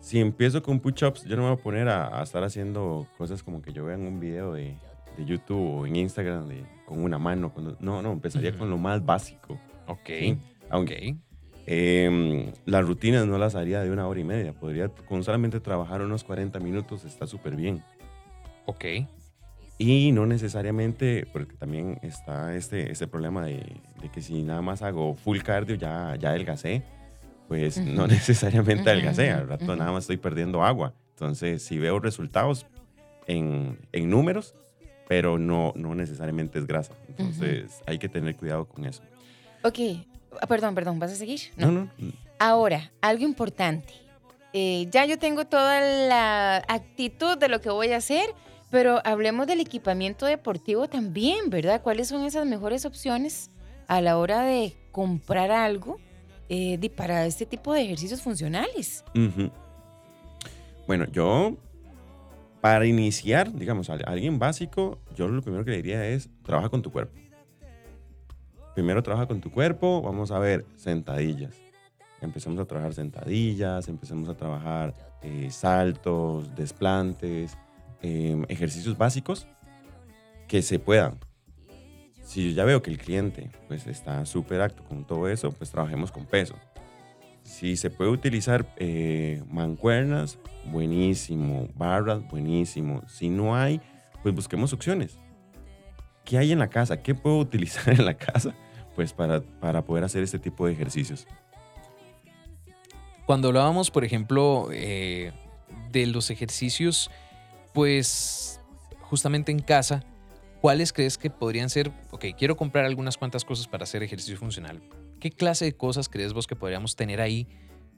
si 0.00 0.20
empiezo 0.20 0.62
con 0.62 0.78
push-ups, 0.80 1.24
yo 1.24 1.36
no 1.36 1.42
me 1.42 1.48
voy 1.50 1.58
a 1.58 1.62
poner 1.62 1.88
a, 1.88 2.20
a 2.20 2.22
estar 2.22 2.44
haciendo 2.44 3.06
cosas 3.18 3.42
como 3.42 3.60
que 3.60 3.72
yo 3.72 3.84
vea 3.84 3.96
en 3.96 4.06
un 4.06 4.20
video 4.20 4.52
de, 4.52 4.76
de 5.16 5.24
YouTube 5.24 5.80
o 5.80 5.86
en 5.86 5.96
Instagram 5.96 6.46
de, 6.48 6.64
con 6.86 7.02
una 7.02 7.18
mano. 7.18 7.52
con- 7.52 7.76
no, 7.80 8.00
no, 8.02 8.12
empezaría 8.12 8.56
con 8.56 8.70
lo 8.70 8.78
más 8.78 9.04
básico. 9.04 9.58
Ok. 9.88 10.06
¿sí? 10.06 10.38
Aunque 10.70 11.10
Ok. 11.12 11.16
em, 11.66 12.52
las 12.66 12.86
rutinas 12.86 13.26
no 13.26 13.36
las 13.36 13.54
haría 13.56 13.82
de 13.82 13.90
una 13.90 14.06
hora 14.06 14.20
y 14.20 14.24
media. 14.24 14.52
Podría 14.52 14.88
con 14.88 15.24
solamente 15.24 15.58
trabajar 15.60 16.00
unos 16.02 16.22
40 16.24 16.60
minutos, 16.60 17.04
está 17.04 17.26
súper 17.26 17.56
bien. 17.56 17.82
Ok. 18.66 18.84
Y 19.78 20.10
no 20.10 20.26
necesariamente, 20.26 21.24
porque 21.32 21.54
también 21.54 21.98
está 22.02 22.54
este, 22.56 22.90
este 22.90 23.06
problema 23.06 23.44
de, 23.46 23.80
de 24.02 24.10
que 24.12 24.20
si 24.20 24.42
nada 24.42 24.60
más 24.60 24.82
hago 24.82 25.14
full 25.14 25.38
cardio, 25.38 25.76
ya, 25.76 26.16
ya 26.18 26.30
adelgacé. 26.30 26.82
Pues 27.46 27.78
no 27.78 28.02
Ujú. 28.04 28.12
necesariamente 28.12 28.82
Ujú, 28.82 28.90
adelgacé, 28.90 29.30
al 29.30 29.48
rato 29.48 29.64
ujú. 29.64 29.76
nada 29.76 29.92
más 29.92 30.04
estoy 30.04 30.16
perdiendo 30.18 30.62
agua. 30.64 30.94
Entonces, 31.10 31.62
si 31.62 31.78
veo 31.78 31.98
resultados 32.00 32.66
en, 33.26 33.78
en 33.92 34.10
números, 34.10 34.54
pero 35.08 35.38
no, 35.38 35.72
no 35.76 35.94
necesariamente 35.94 36.58
es 36.58 36.66
grasa. 36.66 36.94
Entonces, 37.08 37.80
hay 37.86 37.98
que 37.98 38.08
tener 38.08 38.36
cuidado 38.36 38.66
con 38.66 38.84
eso. 38.84 39.02
Ok. 39.62 39.78
Ah, 40.42 40.46
perdón, 40.46 40.74
perdón, 40.74 40.98
¿vas 40.98 41.12
a 41.12 41.14
seguir? 41.16 41.40
No, 41.56 41.70
no. 41.70 41.88
Ahora, 42.38 42.90
algo 43.00 43.24
importante. 43.24 43.94
Eh, 44.52 44.86
ya 44.90 45.06
yo 45.06 45.18
tengo 45.18 45.46
toda 45.46 45.80
la 45.80 46.58
actitud 46.68 47.38
de 47.38 47.48
lo 47.48 47.60
que 47.60 47.70
voy 47.70 47.92
a 47.92 47.96
hacer, 47.96 48.26
pero 48.70 49.00
hablemos 49.04 49.46
del 49.46 49.60
equipamiento 49.60 50.26
deportivo 50.26 50.88
también, 50.88 51.50
¿verdad? 51.50 51.82
¿Cuáles 51.82 52.08
son 52.08 52.24
esas 52.24 52.46
mejores 52.46 52.84
opciones 52.84 53.50
a 53.86 54.00
la 54.00 54.18
hora 54.18 54.42
de 54.42 54.74
comprar 54.92 55.50
algo 55.50 55.98
eh, 56.48 56.90
para 56.96 57.26
este 57.26 57.46
tipo 57.46 57.72
de 57.72 57.82
ejercicios 57.82 58.22
funcionales? 58.22 59.04
Bueno, 60.86 61.06
yo 61.10 61.56
Para 62.60 62.86
iniciar, 62.86 63.52
digamos, 63.52 63.88
a 63.88 63.94
alguien 63.94 64.38
básico, 64.38 64.98
yo 65.14 65.28
lo 65.28 65.42
primero 65.42 65.64
que 65.64 65.70
le 65.70 65.76
diría 65.76 66.04
es, 66.06 66.28
trabaja 66.42 66.68
con 66.68 66.82
tu 66.82 66.90
cuerpo. 66.90 67.16
Primero 68.74 69.02
trabaja 69.02 69.26
con 69.26 69.40
tu 69.40 69.50
cuerpo, 69.50 70.02
vamos 70.02 70.30
a 70.32 70.38
ver 70.40 70.66
sentadillas. 70.76 71.54
Empecemos 72.20 72.58
a 72.60 72.64
trabajar 72.64 72.94
sentadillas, 72.94 73.86
empecemos 73.88 74.28
a 74.28 74.36
trabajar 74.36 74.92
eh, 75.22 75.48
saltos, 75.50 76.52
desplantes, 76.56 77.56
em, 78.02 78.44
ejercicios 78.48 78.96
básicos 78.96 79.46
que 80.46 80.62
se 80.62 80.78
puedan. 80.78 81.18
Si 82.22 82.50
yo 82.50 82.56
ya 82.56 82.64
veo 82.64 82.82
que 82.82 82.90
el 82.90 82.98
cliente 82.98 83.50
pues, 83.68 83.86
está 83.86 84.24
súper 84.26 84.60
acto 84.60 84.84
con 84.84 85.06
todo 85.06 85.28
eso, 85.28 85.50
pues 85.52 85.70
trabajemos 85.70 86.12
con 86.12 86.26
peso. 86.26 86.54
Si 87.42 87.76
se 87.76 87.88
puede 87.88 88.10
utilizar 88.10 88.74
eh, 88.76 89.42
mancuernas, 89.50 90.38
buenísimo. 90.66 91.68
Barras, 91.74 92.26
buenísimo. 92.28 93.02
Si 93.08 93.30
no 93.30 93.56
hay, 93.56 93.80
pues 94.22 94.34
busquemos 94.34 94.72
opciones. 94.74 95.16
¿Qué 96.24 96.36
hay 96.36 96.52
en 96.52 96.58
la 96.58 96.68
casa? 96.68 97.02
¿Qué 97.02 97.14
puedo 97.14 97.38
utilizar 97.38 97.88
en 97.98 98.04
la 98.04 98.14
casa? 98.14 98.54
Pues 98.94 99.14
para, 99.14 99.40
para 99.40 99.82
poder 99.82 100.04
hacer 100.04 100.22
este 100.22 100.38
tipo 100.38 100.66
de 100.66 100.74
ejercicios. 100.74 101.26
Cuando 103.24 103.48
hablábamos, 103.48 103.90
por 103.90 104.04
ejemplo, 104.04 104.68
eh, 104.72 105.32
de 105.90 106.06
los 106.06 106.30
ejercicios, 106.30 107.10
pues 107.72 108.60
justamente 109.00 109.52
en 109.52 109.60
casa, 109.60 110.04
¿cuáles 110.60 110.92
crees 110.92 111.18
que 111.18 111.30
podrían 111.30 111.70
ser? 111.70 111.92
Ok, 112.10 112.26
quiero 112.36 112.56
comprar 112.56 112.84
algunas 112.84 113.16
cuantas 113.16 113.44
cosas 113.44 113.68
para 113.68 113.84
hacer 113.84 114.02
ejercicio 114.02 114.36
funcional. 114.36 114.82
¿Qué 115.20 115.30
clase 115.30 115.64
de 115.64 115.76
cosas 115.76 116.08
crees 116.08 116.32
vos 116.32 116.46
que 116.46 116.56
podríamos 116.56 116.96
tener 116.96 117.20
ahí 117.20 117.48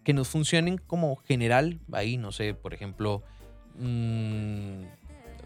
que 0.05 0.13
nos 0.13 0.29
funcionen 0.29 0.79
como 0.79 1.17
general? 1.17 1.81
Ahí, 1.93 2.17
no 2.17 2.33
sé, 2.33 2.55
por 2.55 2.73
ejemplo, 2.75 3.23
mmm, 3.79 4.85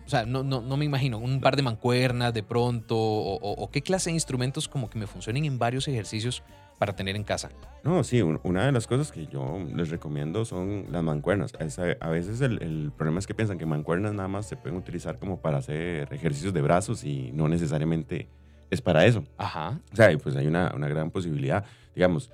o 0.06 0.08
sea, 0.08 0.26
no, 0.26 0.42
no, 0.42 0.60
no, 0.60 0.76
me 0.76 0.84
imagino, 0.84 1.18
un 1.18 1.40
par 1.40 1.56
de 1.56 1.62
mancuernas 1.62 2.34
de 2.34 2.42
pronto, 2.42 2.96
o, 2.96 3.70
qué 3.70 3.80
clase 3.80 4.10
de 4.10 4.14
instrumentos 4.14 4.68
como 4.68 4.90
que 4.90 4.98
me 4.98 5.06
funcionen 5.06 5.44
en 5.46 5.58
varios 5.58 5.88
ejercicios 5.88 6.42
para 6.78 6.94
tener 6.94 7.16
en 7.16 7.24
casa. 7.24 7.50
No, 7.82 8.02
sí, 8.04 8.22
una 8.22 8.66
de 8.66 8.72
las 8.72 8.86
cosas 8.86 9.12
que 9.12 9.26
yo 9.26 9.58
les 9.74 9.90
recomiendo 9.90 10.44
son 10.44 10.86
las 10.90 11.02
mancuernas. 11.02 11.52
A 12.00 12.08
veces 12.08 12.40
el, 12.40 12.62
el, 12.62 12.92
problema 12.96 13.18
es 13.18 13.26
que 13.26 13.34
piensan 13.34 13.58
que 13.58 13.66
mancuernas 13.66 14.12
nada 14.14 14.28
más 14.28 14.46
se 14.46 14.56
pueden 14.56 14.76
utilizar 14.76 15.18
como 15.18 15.40
para 15.40 15.58
hacer 15.58 16.12
ejercicios 16.12 16.52
de 16.52 16.62
brazos 16.62 17.04
y 17.04 17.30
no 17.32 17.48
necesariamente 17.48 18.28
es 18.70 18.80
para 18.80 19.06
eso. 19.06 19.24
Ajá. 19.38 19.80
O 19.92 19.96
sea, 19.96 20.16
pues 20.18 20.36
hay 20.36 20.46
una, 20.46 20.72
una 20.74 20.88
gran 20.88 21.10
posibilidad. 21.10 21.64
Digamos, 21.94 22.30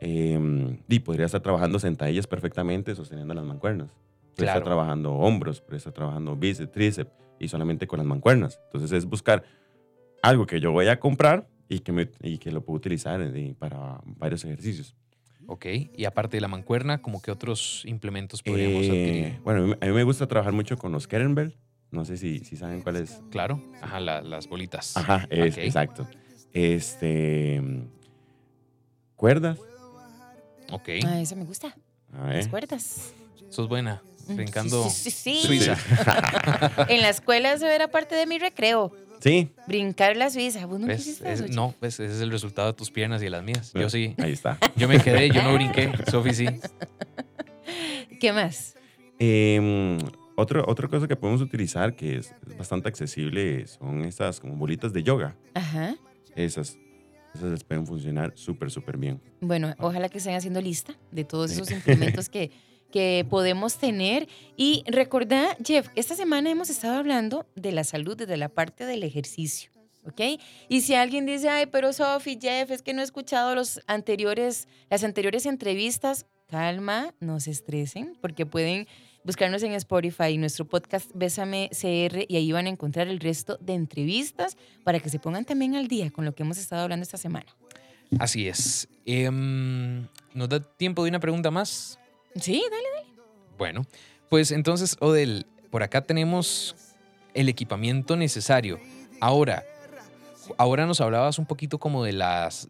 eh, 0.00 0.78
y 0.88 0.98
podría 1.00 1.26
estar 1.26 1.40
trabajando 1.40 1.78
sentadillas 1.78 2.26
perfectamente 2.26 2.94
sosteniendo 2.94 3.34
las 3.34 3.44
mancuernas. 3.44 3.94
Puede 4.34 4.48
estar 4.48 4.64
trabajando 4.64 5.12
hombros, 5.12 5.60
puede 5.60 5.76
estar 5.76 5.92
trabajando 5.92 6.34
bíceps, 6.34 6.72
tríceps 6.72 7.12
y 7.38 7.48
solamente 7.48 7.86
con 7.86 7.98
las 7.98 8.06
mancuernas. 8.06 8.60
Entonces 8.64 8.92
es 8.92 9.04
buscar 9.04 9.44
algo 10.22 10.46
que 10.46 10.60
yo 10.60 10.72
voy 10.72 10.88
a 10.88 10.98
comprar 10.98 11.46
y 11.72 11.80
que, 11.80 11.92
me, 11.92 12.08
y 12.20 12.38
que 12.38 12.52
lo 12.52 12.62
puedo 12.62 12.76
utilizar 12.76 13.20
para 13.58 14.00
varios 14.04 14.44
ejercicios. 14.44 14.94
Ok, 15.46 15.66
y 15.96 16.04
aparte 16.04 16.36
de 16.36 16.40
la 16.42 16.48
mancuerna, 16.48 17.00
¿cómo 17.00 17.20
qué 17.20 17.30
otros 17.30 17.82
implementos 17.86 18.42
podríamos 18.42 18.84
eh, 18.84 18.88
adquirir? 18.88 19.40
Bueno, 19.42 19.76
a 19.80 19.86
mí 19.86 19.92
me 19.92 20.04
gusta 20.04 20.26
trabajar 20.26 20.52
mucho 20.52 20.76
con 20.76 20.92
los 20.92 21.08
Kettlebell. 21.08 21.56
No 21.90 22.04
sé 22.04 22.16
si, 22.16 22.40
si 22.40 22.56
saben 22.56 22.80
cuál 22.82 22.96
es. 22.96 23.20
Claro, 23.30 23.60
ajá, 23.80 24.00
las 24.00 24.48
bolitas. 24.48 24.96
Ajá, 24.96 25.26
es, 25.30 25.58
exacto. 25.58 26.06
Este. 26.52 27.60
Cuerdas. 29.16 29.58
Ok. 30.70 30.88
Ah, 31.04 31.20
eso 31.20 31.36
me 31.36 31.44
gusta. 31.44 31.74
Las 32.12 32.48
cuerdas. 32.48 33.12
Sos 33.50 33.68
buena. 33.68 34.02
Mm, 34.28 34.36
brincando 34.36 34.88
sí, 34.88 35.10
sí, 35.10 35.40
sí, 35.40 35.46
Suiza. 35.46 35.76
en 36.88 37.02
la 37.02 37.08
escuela 37.08 37.52
eso 37.52 37.66
era 37.66 37.88
parte 37.88 38.14
de 38.14 38.26
mi 38.26 38.38
recreo. 38.38 38.92
Sí. 39.22 39.50
Brincar 39.68 40.16
la 40.16 40.30
Suiza. 40.30 40.66
¿Vos 40.66 40.80
no 40.80 40.90
es, 40.90 41.22
No, 41.50 41.74
pues 41.78 42.00
ese 42.00 42.12
es 42.12 42.20
el 42.20 42.32
resultado 42.32 42.68
de 42.68 42.74
tus 42.74 42.90
piernas 42.90 43.22
y 43.22 43.26
de 43.26 43.30
las 43.30 43.44
mías. 43.44 43.72
Yo 43.72 43.88
sí. 43.88 44.14
Ahí 44.18 44.32
está. 44.32 44.58
Yo 44.74 44.88
me 44.88 44.98
quedé, 44.98 45.30
yo 45.30 45.42
no 45.42 45.54
brinqué. 45.54 45.92
Sofi 46.10 46.34
sí. 46.34 46.46
¿Qué 48.20 48.32
más? 48.32 48.74
Eh, 49.20 49.98
otra 50.34 50.88
cosa 50.88 51.06
que 51.06 51.14
podemos 51.14 51.40
utilizar 51.40 51.94
que 51.94 52.16
es, 52.16 52.34
bastante 52.58 52.88
accesible 52.88 53.64
son 53.68 54.04
estas 54.04 54.40
como 54.40 54.56
bolitas 54.56 54.92
de 54.92 55.04
yoga. 55.04 55.36
Ajá. 55.54 55.94
Esas. 56.34 56.78
Esas 57.34 57.50
les 57.50 57.64
pueden 57.64 57.86
funcionar 57.86 58.32
súper, 58.34 58.70
súper 58.70 58.96
bien. 58.96 59.20
Bueno, 59.40 59.74
ojalá 59.78 60.08
que 60.08 60.18
estén 60.18 60.34
haciendo 60.34 60.60
lista 60.60 60.94
de 61.12 61.24
todos 61.24 61.50
esos 61.52 61.70
implementos 61.70 62.28
que, 62.28 62.50
que 62.92 63.26
podemos 63.28 63.78
tener. 63.78 64.28
Y 64.56 64.84
recordá, 64.86 65.56
Jeff, 65.64 65.88
esta 65.96 66.14
semana 66.14 66.50
hemos 66.50 66.70
estado 66.70 66.98
hablando 66.98 67.46
de 67.56 67.72
la 67.72 67.82
salud 67.82 68.16
desde 68.16 68.36
la 68.36 68.48
parte 68.48 68.86
del 68.86 69.02
ejercicio. 69.02 69.72
¿Ok? 70.04 70.40
Y 70.68 70.80
si 70.80 70.94
alguien 70.94 71.26
dice, 71.26 71.48
ay, 71.48 71.66
pero 71.66 71.92
Sophie, 71.92 72.38
Jeff, 72.40 72.70
es 72.70 72.82
que 72.82 72.92
no 72.92 73.00
he 73.00 73.04
escuchado 73.04 73.54
los 73.54 73.80
anteriores, 73.86 74.66
las 74.90 75.04
anteriores 75.04 75.46
entrevistas, 75.46 76.26
calma, 76.48 77.14
no 77.20 77.38
se 77.40 77.52
estresen, 77.52 78.18
porque 78.20 78.44
pueden 78.44 78.88
buscarnos 79.24 79.62
en 79.62 79.72
Spotify, 79.72 80.36
nuestro 80.38 80.64
podcast 80.64 81.10
Bésame 81.14 81.70
CR, 81.70 82.26
y 82.28 82.36
ahí 82.36 82.50
van 82.50 82.66
a 82.66 82.70
encontrar 82.70 83.06
el 83.08 83.20
resto 83.20 83.58
de 83.60 83.74
entrevistas 83.74 84.56
para 84.84 84.98
que 84.98 85.08
se 85.08 85.20
pongan 85.20 85.44
también 85.44 85.76
al 85.76 85.86
día 85.86 86.10
con 86.10 86.24
lo 86.24 86.34
que 86.34 86.42
hemos 86.42 86.58
estado 86.58 86.82
hablando 86.82 87.04
esta 87.04 87.16
semana. 87.16 87.46
Así 88.18 88.48
es. 88.48 88.88
Em, 89.06 90.06
¿Nos 90.34 90.48
da 90.48 90.60
tiempo 90.60 91.04
de 91.04 91.10
una 91.10 91.20
pregunta 91.20 91.50
más? 91.50 91.98
Sí, 92.36 92.62
dale, 92.70 92.84
dale. 92.94 93.24
Bueno, 93.58 93.86
pues 94.28 94.50
entonces, 94.50 94.96
Odel, 95.00 95.46
por 95.70 95.82
acá 95.82 96.02
tenemos 96.02 96.74
el 97.34 97.48
equipamiento 97.48 98.16
necesario. 98.16 98.78
Ahora, 99.20 99.64
ahora 100.58 100.86
nos 100.86 101.00
hablabas 101.00 101.38
un 101.38 101.46
poquito 101.46 101.78
como 101.78 102.04
de 102.04 102.12
las, 102.12 102.68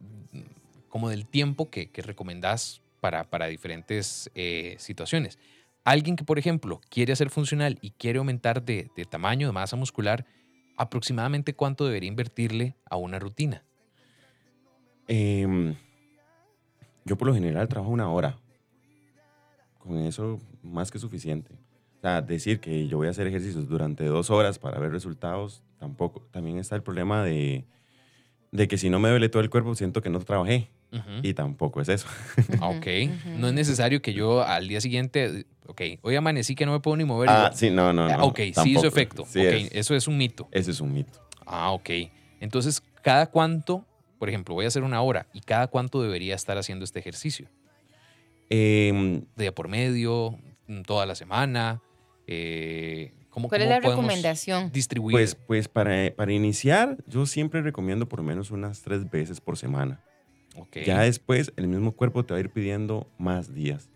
como 0.88 1.08
del 1.08 1.26
tiempo 1.26 1.70
que, 1.70 1.90
que 1.90 2.02
recomendás 2.02 2.82
para, 3.02 3.24
para 3.24 3.46
diferentes 3.46 4.30
eh, 4.34 4.76
situaciones. 4.78 5.38
Alguien 5.84 6.14
que, 6.14 6.24
por 6.24 6.38
ejemplo, 6.38 6.80
quiere 6.88 7.12
hacer 7.12 7.30
funcional 7.30 7.78
y 7.80 7.90
quiere 7.90 8.18
aumentar 8.18 8.62
de, 8.62 8.88
tamaño, 9.10 9.48
de 9.48 9.52
masa 9.52 9.74
muscular, 9.74 10.24
aproximadamente 10.76 11.54
cuánto 11.54 11.84
debería 11.84 12.08
invertirle 12.08 12.76
a 12.88 12.96
una 12.96 13.18
rutina? 13.18 13.64
Em, 15.08 15.74
yo 17.04 17.18
por 17.18 17.26
lo 17.26 17.34
general 17.34 17.66
trabajo 17.66 17.90
una 17.90 18.08
hora. 18.08 18.38
Con 19.82 19.98
eso 19.98 20.40
más 20.62 20.90
que 20.90 20.98
suficiente. 20.98 21.54
O 21.98 22.00
sea, 22.00 22.22
decir 22.22 22.60
que 22.60 22.86
yo 22.86 22.98
voy 22.98 23.08
a 23.08 23.10
hacer 23.10 23.26
ejercicios 23.26 23.68
durante 23.68 24.04
dos 24.04 24.30
horas 24.30 24.58
para 24.58 24.78
ver 24.78 24.92
resultados, 24.92 25.62
tampoco. 25.78 26.26
También 26.30 26.58
está 26.58 26.76
el 26.76 26.82
problema 26.82 27.24
de, 27.24 27.64
de 28.52 28.68
que 28.68 28.78
si 28.78 28.90
no 28.90 28.98
me 29.00 29.08
duele 29.08 29.28
todo 29.28 29.42
el 29.42 29.50
cuerpo, 29.50 29.74
siento 29.74 30.02
que 30.02 30.10
no 30.10 30.20
trabajé. 30.20 30.70
Y 31.22 31.32
tampoco 31.32 31.80
es 31.80 31.88
eso. 31.88 32.06
Ah, 32.60 32.68
ok. 32.68 32.86
No 33.38 33.48
es 33.48 33.54
necesario 33.54 34.02
que 34.02 34.12
yo 34.12 34.42
al 34.42 34.68
día 34.68 34.80
siguiente, 34.80 35.46
ok, 35.66 35.80
hoy 36.02 36.16
amanecí 36.16 36.54
que 36.54 36.66
no 36.66 36.72
me 36.72 36.80
puedo 36.80 36.98
ni 36.98 37.04
mover. 37.04 37.30
Ah, 37.30 37.50
sí, 37.54 37.70
no, 37.70 37.92
no, 37.94 38.08
no. 38.08 38.24
Ok, 38.26 38.40
sí 38.54 38.72
hizo 38.72 38.86
efecto. 38.86 39.22
ok, 39.22 39.70
eso 39.72 39.94
es 39.94 40.06
un 40.06 40.18
mito. 40.18 40.48
Ese 40.52 40.70
es 40.70 40.80
un 40.80 40.92
mito. 40.92 41.18
Ah, 41.46 41.70
ok. 41.70 41.90
Entonces, 42.40 42.82
¿cada 43.02 43.26
cuánto, 43.26 43.86
por 44.18 44.28
ejemplo, 44.28 44.54
voy 44.54 44.66
a 44.66 44.68
hacer 44.68 44.82
una 44.82 45.00
hora 45.00 45.26
y 45.32 45.40
cada 45.40 45.66
cuánto 45.66 46.02
debería 46.02 46.34
estar 46.34 46.58
haciendo 46.58 46.84
este 46.84 46.98
ejercicio? 46.98 47.48
Eh, 48.50 49.22
¿Día 49.36 49.54
por 49.54 49.68
medio? 49.68 50.38
¿Toda 50.86 51.06
la 51.06 51.14
semana? 51.14 51.82
Eh, 52.26 53.12
¿cómo, 53.30 53.48
¿Cuál 53.48 53.62
es 53.62 53.68
la 53.68 53.80
recomendación? 53.80 54.70
Distribuir. 54.72 55.14
Pues, 55.14 55.34
pues 55.34 55.68
para, 55.68 56.14
para 56.14 56.32
iniciar, 56.32 56.98
yo 57.06 57.26
siempre 57.26 57.62
recomiendo 57.62 58.08
por 58.08 58.20
lo 58.20 58.24
menos 58.24 58.50
unas 58.50 58.82
tres 58.82 59.08
veces 59.10 59.40
por 59.40 59.56
semana. 59.56 60.00
Ya 60.84 61.00
después 61.00 61.52
el 61.56 61.68
mismo 61.68 61.92
cuerpo 61.92 62.24
te 62.24 62.34
va 62.34 62.38
a 62.38 62.40
ir 62.40 62.50
pidiendo 62.50 63.10
más 63.18 63.54
días. 63.54 63.88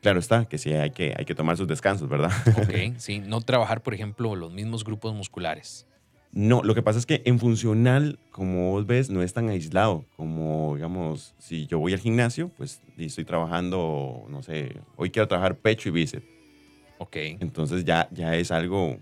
Claro 0.00 0.18
está, 0.18 0.46
que 0.46 0.56
sí 0.56 0.72
hay 0.72 0.90
que, 0.90 1.14
hay 1.16 1.24
que 1.24 1.34
tomar 1.34 1.56
sus 1.56 1.68
descansos, 1.68 2.08
¿verdad? 2.08 2.32
Ok, 2.56 2.94
sí, 2.98 3.18
no 3.18 3.40
trabajar, 3.42 3.82
por 3.82 3.92
ejemplo, 3.92 4.34
los 4.34 4.52
mismos 4.52 4.84
grupos 4.84 5.14
musculares. 5.14 5.86
No, 6.32 6.62
lo 6.62 6.74
que 6.74 6.82
pasa 6.82 6.98
es 6.98 7.06
que 7.06 7.22
en 7.24 7.40
funcional, 7.40 8.18
como 8.30 8.70
vos 8.70 8.86
ves, 8.86 9.10
no 9.10 9.22
es 9.22 9.32
tan 9.32 9.48
aislado 9.48 10.04
como, 10.16 10.76
digamos, 10.76 11.34
si 11.38 11.66
yo 11.66 11.80
voy 11.80 11.92
al 11.92 11.98
gimnasio, 11.98 12.50
pues 12.56 12.80
y 12.96 13.06
estoy 13.06 13.24
trabajando, 13.24 14.26
no 14.28 14.42
sé, 14.42 14.80
hoy 14.96 15.10
quiero 15.10 15.26
trabajar 15.26 15.56
pecho 15.56 15.88
y 15.88 15.92
bíceps. 15.92 16.26
Ok. 16.98 17.16
Entonces 17.16 17.84
ya, 17.84 18.08
ya 18.12 18.36
es 18.36 18.50
algo 18.52 18.96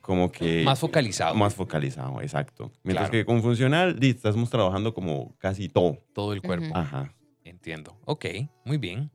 como 0.00 0.30
que... 0.30 0.62
Más 0.64 0.78
focalizado. 0.78 1.34
Más 1.34 1.54
focalizado, 1.54 2.20
exacto. 2.20 2.70
Mientras 2.84 3.10
que 3.10 3.24
con 3.24 3.42
funcional 3.42 3.98
estamos 4.00 4.50
trabajando 4.50 4.94
como 4.94 5.34
casi 5.38 5.68
todo. 5.68 5.98
Todo 6.12 6.32
el 6.32 6.42
cuerpo. 6.42 6.76
Ajá. 6.76 7.12
Entiendo. 7.44 7.96
Ok, 8.04 8.26
muy 8.64 8.78
bien. 8.78 9.10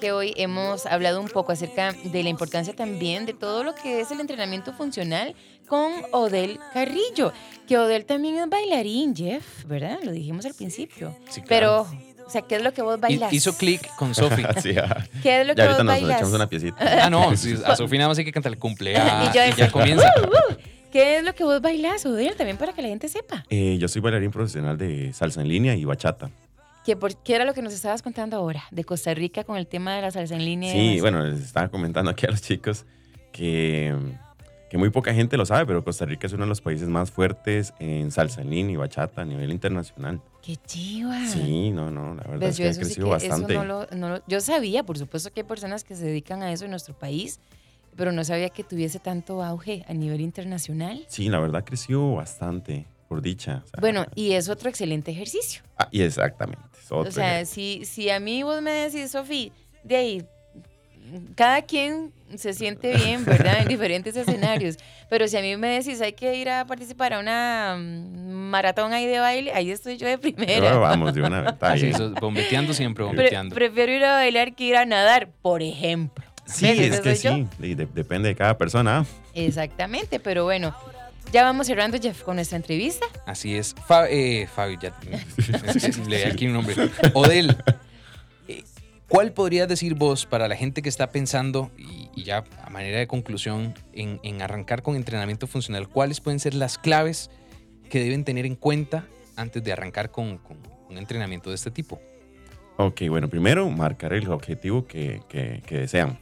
Que 0.00 0.12
hoy 0.12 0.32
hemos 0.36 0.86
hablado 0.86 1.20
un 1.20 1.28
poco 1.28 1.52
acerca 1.52 1.92
de 1.92 2.22
la 2.22 2.28
importancia 2.30 2.74
también 2.74 3.26
de 3.26 3.34
todo 3.34 3.64
lo 3.64 3.74
que 3.74 4.00
es 4.00 4.10
el 4.10 4.20
entrenamiento 4.20 4.72
funcional 4.72 5.34
con 5.68 5.92
Odel 6.12 6.58
Carrillo. 6.72 7.32
Que 7.68 7.76
Odel 7.78 8.06
también 8.06 8.36
es 8.38 8.48
bailarín, 8.48 9.14
Jeff, 9.14 9.64
¿verdad? 9.66 9.98
Lo 10.02 10.12
dijimos 10.12 10.46
al 10.46 10.54
principio. 10.54 11.14
Sí, 11.28 11.42
Pero 11.46 11.86
O 12.26 12.30
sea, 12.30 12.42
¿qué 12.42 12.56
es 12.56 12.62
lo 12.62 12.72
que 12.72 12.80
vos 12.82 12.98
bailas? 12.98 13.32
Hizo 13.32 13.56
clic 13.56 13.94
con 13.96 14.14
Sofi. 14.14 14.42
Sí, 14.62 14.74
ah. 14.78 15.04
¿Qué 15.22 15.40
es 15.42 15.46
lo 15.46 15.54
que 15.54 15.62
Ya 15.62 15.68
vos 15.68 15.74
ahorita 15.76 15.84
nos 15.84 15.92
bailas? 15.94 16.16
echamos 16.16 16.34
una 16.34 16.48
piecita. 16.48 17.04
Ah, 17.06 17.10
no, 17.10 17.36
sí, 17.36 17.54
a 17.64 17.76
Sofi 17.76 17.98
nada 17.98 18.08
más 18.08 18.18
hay 18.18 18.24
que 18.24 18.32
cantar 18.32 18.52
el 18.52 18.58
cumpleaños 18.58 19.28
Y 19.34 19.36
yo 19.36 19.44
y 19.44 19.52
ya 19.54 19.70
comienza. 19.70 20.12
"Uh, 20.16 20.52
uh". 20.52 20.56
¿Qué 20.92 21.18
es 21.18 21.24
lo 21.24 21.34
que 21.34 21.44
vos 21.44 21.60
bailas, 21.60 22.04
Odil? 22.06 22.34
También 22.36 22.56
para 22.56 22.72
que 22.72 22.82
la 22.82 22.88
gente 22.88 23.08
sepa. 23.08 23.44
Eh, 23.50 23.76
yo 23.78 23.86
soy 23.86 24.00
bailarín 24.00 24.30
profesional 24.32 24.76
de 24.78 25.12
salsa 25.12 25.40
en 25.40 25.48
línea 25.48 25.74
y 25.76 25.84
bachata. 25.84 26.30
¿Qué, 26.90 26.96
por, 26.96 27.14
¿Qué 27.22 27.36
era 27.36 27.44
lo 27.44 27.54
que 27.54 27.62
nos 27.62 27.72
estabas 27.72 28.02
contando 28.02 28.36
ahora 28.36 28.64
de 28.72 28.82
Costa 28.82 29.14
Rica 29.14 29.44
con 29.44 29.56
el 29.56 29.68
tema 29.68 29.94
de 29.94 30.02
la 30.02 30.10
salsa 30.10 30.34
en 30.34 30.44
línea? 30.44 30.72
Sí, 30.72 31.00
bueno, 31.00 31.22
les 31.24 31.38
estaba 31.40 31.68
comentando 31.68 32.10
aquí 32.10 32.26
a 32.26 32.30
los 32.32 32.42
chicos 32.42 32.84
que, 33.30 33.94
que 34.68 34.76
muy 34.76 34.90
poca 34.90 35.14
gente 35.14 35.36
lo 35.36 35.46
sabe, 35.46 35.66
pero 35.66 35.84
Costa 35.84 36.04
Rica 36.04 36.26
es 36.26 36.32
uno 36.32 36.42
de 36.42 36.48
los 36.48 36.60
países 36.60 36.88
más 36.88 37.12
fuertes 37.12 37.74
en 37.78 38.10
salsa 38.10 38.40
en 38.42 38.50
línea 38.50 38.72
y 38.72 38.76
bachata 38.76 39.22
a 39.22 39.24
nivel 39.24 39.52
internacional. 39.52 40.20
¡Qué 40.42 40.56
chiva! 40.56 41.16
Sí, 41.28 41.70
no, 41.70 41.92
no, 41.92 42.16
la 42.16 42.24
verdad 42.24 42.38
Ves, 42.40 42.50
es 42.50 42.56
que 42.58 42.64
ha 42.64 42.70
eso 42.70 42.80
sí 42.80 42.86
crecido 42.86 43.06
que- 43.06 43.12
bastante. 43.28 43.54
no 43.54 43.64
lo- 43.64 43.86
no 43.94 44.08
lo- 44.08 44.22
yo 44.26 44.40
sabía, 44.40 44.82
por 44.82 44.98
supuesto, 44.98 45.30
que 45.32 45.42
hay 45.42 45.46
personas 45.46 45.84
que 45.84 45.94
se 45.94 46.06
dedican 46.06 46.42
a 46.42 46.50
eso 46.52 46.64
en 46.64 46.72
nuestro 46.72 46.98
país, 46.98 47.38
pero 47.94 48.10
no 48.10 48.24
sabía 48.24 48.48
que 48.48 48.64
tuviese 48.64 48.98
tanto 48.98 49.44
auge 49.44 49.84
a 49.86 49.94
nivel 49.94 50.20
internacional. 50.22 51.04
Sí, 51.06 51.28
la 51.28 51.38
verdad 51.38 51.62
creció 51.64 52.14
bastante, 52.14 52.86
por 53.10 53.20
dicha. 53.22 53.62
o 53.64 53.66
sea, 53.68 53.80
Bueno, 53.80 54.06
y 54.14 54.32
es 54.34 54.48
otro 54.48 54.70
excelente 54.70 55.10
ejercicio. 55.10 55.62
ah, 55.76 55.88
y 55.90 56.02
exactamente. 56.02 56.62
es 56.80 56.92
O 56.92 56.98
otro 56.98 57.10
sea, 57.10 57.40
ejemplo. 57.40 57.52
si, 57.54 57.84
si 57.84 58.08
a 58.08 58.20
mí 58.20 58.44
vos 58.44 58.62
me 58.62 58.70
decís, 58.70 59.10
Sofi, 59.10 59.50
de 59.82 59.96
ahí, 59.96 60.24
cada 61.34 61.62
quien 61.62 62.12
se 62.36 62.52
siente 62.52 62.94
bien, 62.94 63.24
¿verdad? 63.24 63.62
En 63.62 63.66
diferentes 63.68 64.14
escenarios. 64.14 64.76
Pero 65.08 65.26
si 65.26 65.36
a 65.36 65.40
mí 65.40 65.56
me 65.56 65.66
decís, 65.66 66.00
hay 66.00 66.12
que 66.12 66.36
ir 66.36 66.48
a 66.48 66.64
participar 66.66 67.14
a 67.14 67.18
una 67.18 67.76
mm, 67.76 68.30
maratón 68.48 68.92
ahí 68.92 69.08
de 69.08 69.18
baile, 69.18 69.52
ahí 69.54 69.72
estoy 69.72 69.96
yo 69.96 70.06
de 70.06 70.16
primera. 70.18 70.60
Pero 70.60 70.78
vamos, 70.80 71.12
de 71.12 71.22
una 71.22 71.40
vez. 71.40 71.82
eso, 71.82 72.12
bombeteando 72.20 72.72
siempre, 72.74 73.02
Pre- 73.04 73.08
bombeteando. 73.16 73.52
prefiero 73.56 73.90
ir 73.90 74.04
a 74.04 74.12
bailar 74.12 74.54
que 74.54 74.62
ir 74.62 74.76
a 74.76 74.84
nadar, 74.86 75.30
por 75.42 75.62
ejemplo. 75.64 76.24
Sí, 76.46 76.68
es 76.68 77.00
que 77.00 77.14
sí, 77.16 77.46
de- 77.58 77.74
de- 77.74 77.86
depende 77.86 78.28
de 78.28 78.36
cada 78.36 78.56
persona. 78.56 79.04
Exactamente, 79.34 80.20
pero 80.20 80.44
bueno, 80.44 80.74
ya 81.32 81.44
vamos 81.44 81.66
cerrando, 81.66 81.98
Jeff, 82.00 82.22
con 82.22 82.36
nuestra 82.36 82.56
entrevista. 82.56 83.06
Así 83.26 83.56
es. 83.56 83.74
Fa- 83.86 84.08
eh, 84.08 84.46
Fabio, 84.52 84.78
ya. 84.80 84.92
es 85.66 85.96
que 85.96 86.04
le 86.08 86.18
di 86.18 86.22
aquí 86.24 86.46
un 86.46 86.54
nombre. 86.54 86.74
Odel, 87.14 87.56
eh, 88.48 88.64
¿cuál 89.08 89.32
podrías 89.32 89.68
decir 89.68 89.94
vos 89.94 90.26
para 90.26 90.48
la 90.48 90.56
gente 90.56 90.82
que 90.82 90.88
está 90.88 91.10
pensando, 91.10 91.70
y, 91.78 92.08
y 92.14 92.24
ya 92.24 92.44
a 92.64 92.70
manera 92.70 92.98
de 92.98 93.06
conclusión, 93.06 93.74
en, 93.92 94.20
en 94.22 94.42
arrancar 94.42 94.82
con 94.82 94.96
entrenamiento 94.96 95.46
funcional? 95.46 95.88
¿Cuáles 95.88 96.20
pueden 96.20 96.40
ser 96.40 96.54
las 96.54 96.78
claves 96.78 97.30
que 97.88 98.00
deben 98.02 98.24
tener 98.24 98.46
en 98.46 98.56
cuenta 98.56 99.04
antes 99.36 99.62
de 99.64 99.72
arrancar 99.72 100.10
con, 100.10 100.38
con 100.38 100.58
un 100.88 100.98
entrenamiento 100.98 101.50
de 101.50 101.56
este 101.56 101.70
tipo? 101.70 102.00
Ok, 102.76 103.02
bueno, 103.08 103.28
primero 103.28 103.68
marcar 103.70 104.12
el 104.14 104.28
objetivo 104.30 104.86
que, 104.86 105.20
que- 105.28 105.62
que 105.66 105.78
desean. 105.78 106.18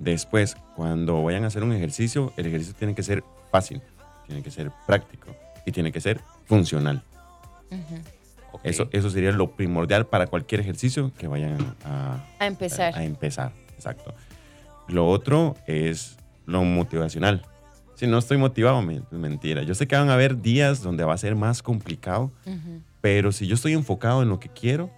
Después, 0.00 0.56
cuando 0.74 1.22
vayan 1.22 1.44
a 1.44 1.46
hacer 1.48 1.62
un 1.62 1.72
ejercicio, 1.72 2.32
el 2.36 2.46
ejercicio 2.46 2.74
tiene 2.74 2.94
que 2.94 3.02
ser 3.02 3.22
fácil, 3.52 3.80
tiene 4.26 4.42
que 4.42 4.50
ser 4.50 4.70
práctico 4.86 5.34
y 5.66 5.72
tiene 5.72 5.92
que 5.92 6.00
ser 6.00 6.20
funcional. 6.46 7.02
Ujú. 7.70 8.00
Ok. 8.52 8.60
Eso, 8.64 8.88
eso 8.92 9.10
sería 9.10 9.32
lo 9.32 9.50
primordial 9.52 10.06
para 10.06 10.26
cualquier 10.26 10.60
ejercicio 10.60 11.12
que 11.18 11.26
vayan 11.26 11.58
a, 11.84 12.24
A 12.38 12.46
empezar. 12.46 12.96
a 12.96 13.04
empezar. 13.04 13.52
Exacto. 13.74 14.14
Lo 14.88 15.08
otro 15.08 15.56
es 15.66 16.16
lo 16.46 16.62
motivacional. 16.62 17.42
Si 17.96 18.06
no 18.06 18.18
estoy 18.18 18.36
motivado, 18.38 18.82
me- 18.82 19.02
mentira. 19.10 19.62
Yo 19.62 19.74
sé 19.74 19.86
que 19.86 19.96
van 19.96 20.10
a 20.10 20.14
haber 20.14 20.40
días 20.40 20.82
donde 20.82 21.04
va 21.04 21.14
a 21.14 21.18
ser 21.18 21.34
más 21.36 21.62
complicado, 21.62 22.30
Ujú. 22.44 22.80
pero 23.00 23.32
si 23.32 23.46
yo 23.46 23.54
estoy 23.54 23.72
enfocado 23.72 24.22
en 24.22 24.28
lo 24.28 24.38
que 24.40 24.48
quiero, 24.48 24.90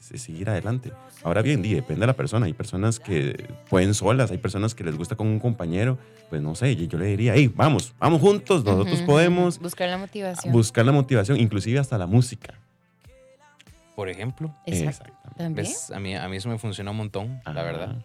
seguir 0.00 0.48
adelante. 0.50 0.92
Ahora 1.22 1.42
bien, 1.42 1.62
di, 1.62 1.74
depende 1.74 2.00
de 2.00 2.06
la 2.08 2.14
persona. 2.16 2.46
Hay 2.46 2.52
personas 2.54 2.98
que 2.98 3.46
pueden 3.68 3.94
solas, 3.94 4.30
hay 4.30 4.38
personas 4.38 4.74
que 4.74 4.82
les 4.82 4.96
gusta 4.96 5.14
con 5.16 5.26
un 5.26 5.38
compañero. 5.38 5.98
Pues 6.30 6.40
no 6.42 6.54
sé, 6.54 6.74
yo 6.74 6.98
le 6.98 7.06
diría, 7.06 7.34
hey, 7.34 7.52
vamos, 7.54 7.92
vamos 7.98 8.20
juntos, 8.20 8.64
nosotros 8.64 9.02
podemos 9.02 9.58
Buscar 9.58 9.88
la 9.88 9.98
motivación. 9.98 10.52
buscar 10.52 10.86
la 10.86 10.92
motivación, 10.92 11.38
inclusive 11.38 11.78
hasta 11.78 11.98
la 11.98 12.06
música. 12.06 12.54
Por 13.94 14.08
ejemplo, 14.08 14.54
Exacto. 14.66 14.88
Exactamente. 15.12 15.36
También 15.36 15.54
¿ves? 15.54 15.90
A, 15.90 16.00
mí, 16.00 16.16
a 16.16 16.28
mí 16.28 16.36
eso 16.36 16.48
me 16.48 16.58
funciona 16.58 16.90
un 16.92 16.96
montón, 16.96 17.40
la 17.44 17.50
Ajá. 17.52 17.62
verdad. 17.62 17.96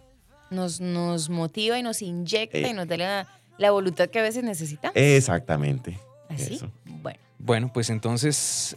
nos, 0.52 0.82
nos 0.82 1.30
motiva 1.30 1.78
y 1.80 1.84
nos 1.84 2.02
inyecta 2.02 2.58
Eh. 2.58 2.70
y 2.70 2.74
nos 2.74 2.88
da 2.88 2.98
la, 2.98 3.27
la 3.58 3.72
voluntad 3.72 4.10
que 4.10 4.20
a 4.20 4.24
veces 4.24 4.44
necesitamos. 4.44 4.96
Exactamente. 4.98 5.98
¿Así? 6.29 6.55
eso. 6.55 6.72
Bueno, 6.86 7.20
Bueno, 7.40 7.72
pues 7.74 7.90
entonces, 7.90 8.75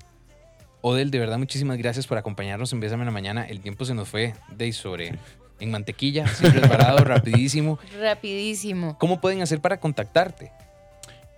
Odel, 0.81 1.11
de 1.11 1.19
verdad, 1.19 1.39
muchísimas 1.39 1.77
gracias 1.79 2.07
por 2.07 2.19
acompañarnos 2.19 2.73
en 2.73 2.81
Bésame 2.81 3.03
en 3.03 3.07
la 3.07 3.13
Mañana. 3.13 3.45
El 3.45 3.61
tiempo 3.61 3.85
se 3.85 3.95
nos 3.95 4.09
fue 4.09 4.35
de 4.57 4.73
sobre 4.73 5.19
en 5.61 5.71
mantequilla, 5.71 6.27
siempre 6.29 6.61
parado, 6.69 6.99
rapidísimo. 7.05 7.79
rapidísimo. 8.01 8.97
¿Cómo 8.99 9.21
pueden 9.21 9.43
hacer 9.43 9.61
para 9.61 9.79
contactarte? 9.81 10.53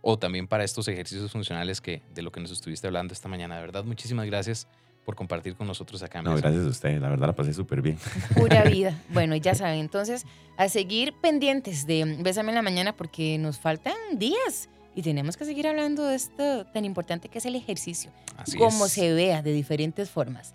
o 0.00 0.16
también 0.18 0.46
para 0.46 0.62
estos 0.62 0.86
ejercicios 0.86 1.32
funcionales 1.32 1.80
que 1.80 2.02
de 2.14 2.22
lo 2.22 2.30
que 2.30 2.40
nos 2.40 2.52
estuviste 2.52 2.86
hablando 2.86 3.12
esta 3.12 3.28
mañana. 3.28 3.56
De 3.56 3.62
verdad, 3.62 3.84
muchísimas 3.84 4.26
gracias 4.26 4.68
por 5.04 5.16
compartir 5.16 5.56
con 5.56 5.66
nosotros 5.66 6.00
acá. 6.04 6.18
en 6.20 6.26
No, 6.26 6.36
gracias 6.36 6.64
a 6.64 6.68
ustedes. 6.68 7.00
La 7.00 7.08
verdad 7.08 7.26
la 7.28 7.32
pasé 7.32 7.52
súper 7.52 7.82
bien. 7.82 7.98
Pura 8.36 8.62
vida. 8.70 9.02
Bueno, 9.08 9.34
ya 9.34 9.54
saben, 9.56 9.80
entonces, 9.80 10.24
a 10.56 10.68
seguir 10.68 11.14
pendientes 11.20 11.86
de 11.86 12.18
Bésame 12.20 12.50
en 12.50 12.56
la 12.56 12.62
Mañana 12.62 12.94
porque 12.94 13.38
nos 13.38 13.58
faltan 13.58 13.94
días 14.14 14.68
y 14.94 15.02
tenemos 15.02 15.36
que 15.36 15.44
seguir 15.44 15.66
hablando 15.66 16.06
de 16.06 16.16
esto 16.16 16.66
tan 16.66 16.84
importante 16.84 17.28
que 17.28 17.38
es 17.38 17.46
el 17.46 17.54
ejercicio. 17.54 18.10
Así 18.36 18.56
como 18.58 18.86
es. 18.86 18.92
se 18.92 19.12
vea 19.12 19.42
de 19.42 19.52
diferentes 19.52 20.10
formas. 20.10 20.54